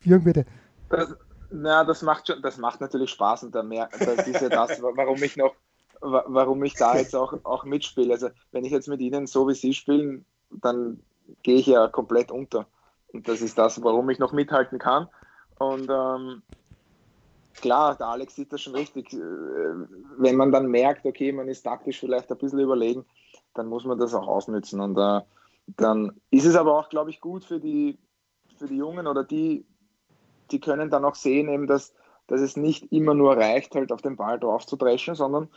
Jürgen, 0.01 0.23
bitte. 0.23 0.45
Das, 0.89 1.15
na, 1.49 1.83
das 1.83 2.01
macht 2.01 2.27
schon, 2.27 2.41
das 2.41 2.57
macht 2.57 2.81
natürlich 2.81 3.11
Spaß 3.11 3.43
und 3.43 3.55
da 3.55 3.63
mehr, 3.63 3.89
das 3.99 4.27
ist 4.27 4.41
ja 4.41 4.49
das, 4.49 4.81
warum 4.81 5.21
ich 5.21 5.37
noch, 5.37 5.55
warum 6.03 6.63
ich 6.63 6.73
da 6.73 6.97
jetzt 6.97 7.15
auch, 7.15 7.33
auch 7.43 7.63
mitspiele. 7.63 8.13
Also 8.13 8.29
wenn 8.51 8.65
ich 8.65 8.71
jetzt 8.71 8.87
mit 8.87 9.01
ihnen 9.01 9.25
so 9.25 9.47
wie 9.47 9.53
sie 9.53 9.73
spielen, 9.73 10.25
dann 10.49 10.99
gehe 11.41 11.57
ich 11.57 11.67
ja 11.67 11.87
komplett 11.87 12.31
unter. 12.31 12.67
Und 13.13 13.27
das 13.27 13.41
ist 13.41 13.57
das, 13.57 13.81
warum 13.83 14.09
ich 14.09 14.19
noch 14.19 14.33
mithalten 14.33 14.79
kann. 14.79 15.07
Und 15.59 15.89
ähm, 15.89 16.41
klar, 17.55 17.95
der 17.95 18.07
Alex 18.07 18.35
sieht 18.35 18.51
das 18.51 18.61
schon 18.61 18.75
richtig. 18.75 19.13
Äh, 19.13 19.17
wenn 20.17 20.35
man 20.35 20.51
dann 20.51 20.67
merkt, 20.67 21.05
okay, 21.05 21.31
man 21.31 21.47
ist 21.47 21.63
taktisch 21.63 21.99
vielleicht 21.99 22.31
ein 22.31 22.37
bisschen 22.37 22.59
überlegen, 22.59 23.05
dann 23.53 23.67
muss 23.67 23.85
man 23.85 23.99
das 23.99 24.13
auch 24.13 24.27
ausnützen. 24.27 24.81
Und 24.81 24.97
äh, 24.97 25.21
dann 25.67 26.19
ist 26.31 26.45
es 26.45 26.55
aber 26.55 26.77
auch, 26.77 26.89
glaube 26.89 27.11
ich, 27.11 27.21
gut 27.21 27.45
für 27.45 27.59
die, 27.59 27.97
für 28.57 28.67
die 28.67 28.77
Jungen 28.77 29.07
oder 29.07 29.23
die, 29.23 29.65
die 30.51 30.59
können 30.59 30.89
dann 30.89 31.05
auch 31.05 31.15
sehen, 31.15 31.49
eben, 31.49 31.67
dass, 31.67 31.93
dass 32.27 32.41
es 32.41 32.57
nicht 32.57 32.91
immer 32.91 33.13
nur 33.13 33.37
reicht, 33.37 33.75
halt 33.75 33.91
auf 33.91 34.01
den 34.01 34.17
Ball 34.17 34.39
drauf 34.39 34.65
zu 34.65 34.75
dreschen, 34.75 35.15
sondern 35.15 35.49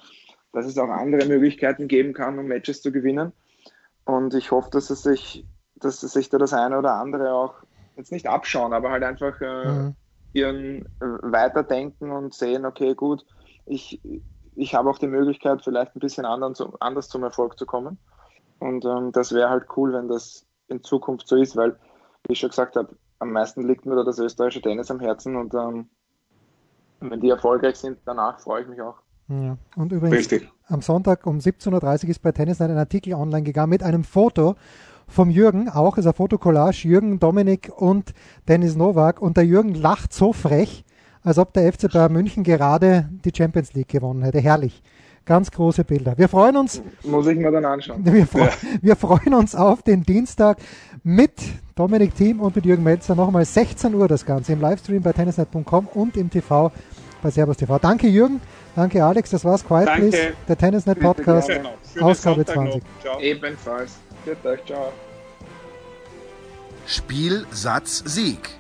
dass 0.57 0.65
es 0.65 0.79
auch 0.79 0.89
andere 0.89 1.29
Möglichkeiten 1.29 1.87
geben 1.87 2.15
kann, 2.15 2.39
um 2.39 2.47
Matches 2.47 2.81
zu 2.81 2.91
gewinnen. 2.91 3.33
Und 4.07 4.33
ich 4.33 4.51
hoffe, 4.53 4.71
dass 4.71 4.89
es 4.89 5.03
sich, 5.03 5.45
dass 5.75 6.03
es 6.03 6.15
sich 6.15 6.31
da 6.31 6.39
das 6.39 6.55
eine 6.55 6.79
oder 6.79 6.95
andere 6.95 7.35
auch 7.35 7.57
jetzt 7.97 8.11
nicht 8.11 8.27
abschauen, 8.27 8.73
aber 8.73 8.91
halt 8.91 9.03
einfach 9.03 9.39
äh, 9.43 9.67
mhm. 9.67 9.97
ihren 10.33 10.87
äh, 11.03 11.19
weiterdenken 11.21 12.11
und 12.11 12.33
sehen, 12.33 12.65
okay, 12.65 12.95
gut, 12.95 13.27
ich, 13.67 14.01
ich 14.55 14.75
habe 14.75 14.89
auch 14.89 14.99
die 14.99 15.09
Möglichkeit, 15.09 15.61
vielleicht 15.63 15.95
ein 15.95 16.01
bisschen 16.01 16.25
anderen, 16.25 16.55
anders 16.81 17.11
zum 17.11 17.23
Erfolg 17.23 17.59
zu 17.59 17.67
kommen. 17.67 17.99
Und 18.59 18.87
ähm, 18.87 19.13
das 19.13 19.35
wäre 19.35 19.51
halt 19.51 19.67
cool, 19.77 19.93
wenn 19.93 20.09
das 20.09 20.47
in 20.69 20.83
Zukunft 20.83 21.29
so 21.29 21.37
ist, 21.37 21.55
weil, 21.55 21.73
wie 22.27 22.33
ich 22.33 22.39
schon 22.39 22.49
gesagt 22.49 22.77
habe, 22.77 22.97
am 23.19 23.31
meisten 23.31 23.69
liegt 23.69 23.85
mir 23.85 23.97
da 23.97 24.05
das 24.05 24.19
österreichische 24.19 24.63
Tennis 24.63 24.91
am 24.91 25.01
Herzen 25.01 25.37
und 25.37 25.53
ähm, 25.53 25.91
wenn 27.01 27.21
die 27.21 27.29
erfolgreich 27.29 27.77
sind, 27.77 27.99
danach 28.07 28.41
freue 28.41 28.63
ich 28.63 28.69
mich 28.69 28.81
auch. 28.81 29.03
Ja. 29.29 29.57
Und 29.75 29.93
übrigens, 29.93 30.19
Richtig. 30.19 30.49
am 30.69 30.83
Sonntag 30.83 31.27
um 31.27 31.39
17.30 31.39 32.05
Uhr 32.05 32.11
ist 32.11 32.23
bei 32.23 32.33
Tennis 32.33 32.61
ein 32.61 32.77
Artikel 32.77 33.15
online 33.15 33.43
gegangen 33.43 33.71
mit 33.71 33.83
einem 33.83 34.05
Foto 34.05 34.55
vom 35.09 35.31
Jürgen, 35.31 35.69
auch 35.69 35.99
ist 35.99 36.07
ein 36.07 36.15
Fotokollage, 36.15 36.89
Jürgen, 36.89 37.19
Dominik 37.19 37.71
und 37.77 38.13
Dennis 38.49 38.77
Nowak. 38.77 39.21
Und 39.23 39.37
der 39.37 39.45
Jürgen 39.45 39.75
lacht 39.75 40.13
so 40.13 40.33
frech, 40.33 40.85
als 41.23 41.39
ob 41.39 41.53
der 41.53 41.73
FC 41.73 41.91
Bayern 41.93 42.13
München 42.13 42.45
gerade 42.45 43.09
die 43.25 43.33
Champions 43.37 43.73
League 43.75 43.89
gewonnen 43.89 44.23
hätte. 44.23 44.41
Herrlich. 44.41 44.83
Ganz 45.25 45.51
große 45.51 45.83
Bilder. 45.83 46.17
Wir 46.17 46.29
freuen 46.29 46.57
uns. 46.57 46.81
Muss 47.03 47.27
ich 47.27 47.37
mir 47.37 47.51
dann 47.51 47.65
anschauen. 47.65 48.01
Wir, 48.05 48.27
freu, 48.29 48.45
ja. 48.45 48.51
wir 48.81 48.95
freuen 48.95 49.35
uns 49.35 49.57
auf 49.57 49.83
den 49.83 50.05
Dienstag 50.05 50.59
mit 51.03 51.33
Dominik 51.75 52.15
Thiem 52.15 52.41
und 52.41 52.55
mit 52.55 52.65
Jürgen 52.65 52.85
Melzer. 52.85 53.17
Nochmal 53.17 53.45
16 53.45 53.93
Uhr 53.93 54.07
das 54.07 54.25
Ganze 54.25 54.53
im 54.53 54.61
Livestream 54.61 55.03
bei 55.03 55.13
tennisnet.com 55.13 55.89
und 55.95 56.17
im 56.17 56.31
TV 56.31 56.71
bei 57.23 57.31
Servus 57.33 57.57
TV. 57.57 57.77
Danke 57.81 58.07
Jürgen, 58.07 58.41
danke 58.77 59.05
Alex, 59.05 59.31
das 59.31 59.45
war's. 59.45 59.65
Quiet 59.65 59.89
danke. 59.89 60.11
Please, 60.11 60.33
der 60.47 60.59
Tennisnet 60.59 61.01
Podcast, 61.01 61.49
genau. 61.49 61.75
Ausgabe 62.01 62.45
20. 62.45 62.83
Ebenfalls. 63.21 63.95
Bitte 64.25 64.49
euch, 64.49 64.65
ciao. 64.65 64.93
Spiel, 66.87 67.47
Satz, 67.51 68.03
Sieg. 68.07 68.51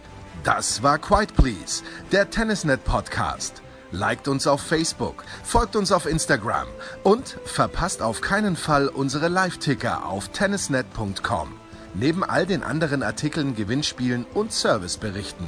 Das 0.42 0.82
war 0.82 0.98
Quiet 0.98 1.34
Please, 1.34 1.82
der 2.12 2.30
Tennisnet 2.30 2.84
Podcast. 2.84 3.62
Liked 3.92 4.28
uns 4.28 4.46
auf 4.46 4.60
Facebook, 4.60 5.24
folgt 5.44 5.76
uns 5.76 5.92
auf 5.92 6.06
Instagram 6.06 6.66
und 7.02 7.38
verpasst 7.44 8.02
auf 8.02 8.20
keinen 8.20 8.56
Fall 8.56 8.88
unsere 8.88 9.28
Live-Ticker 9.28 10.06
auf 10.06 10.28
tennisnet.com. 10.28 11.54
Neben 11.94 12.24
all 12.24 12.46
den 12.46 12.62
anderen 12.62 13.02
Artikeln, 13.02 13.54
Gewinnspielen 13.54 14.26
und 14.34 14.52
Serviceberichten. 14.52 15.46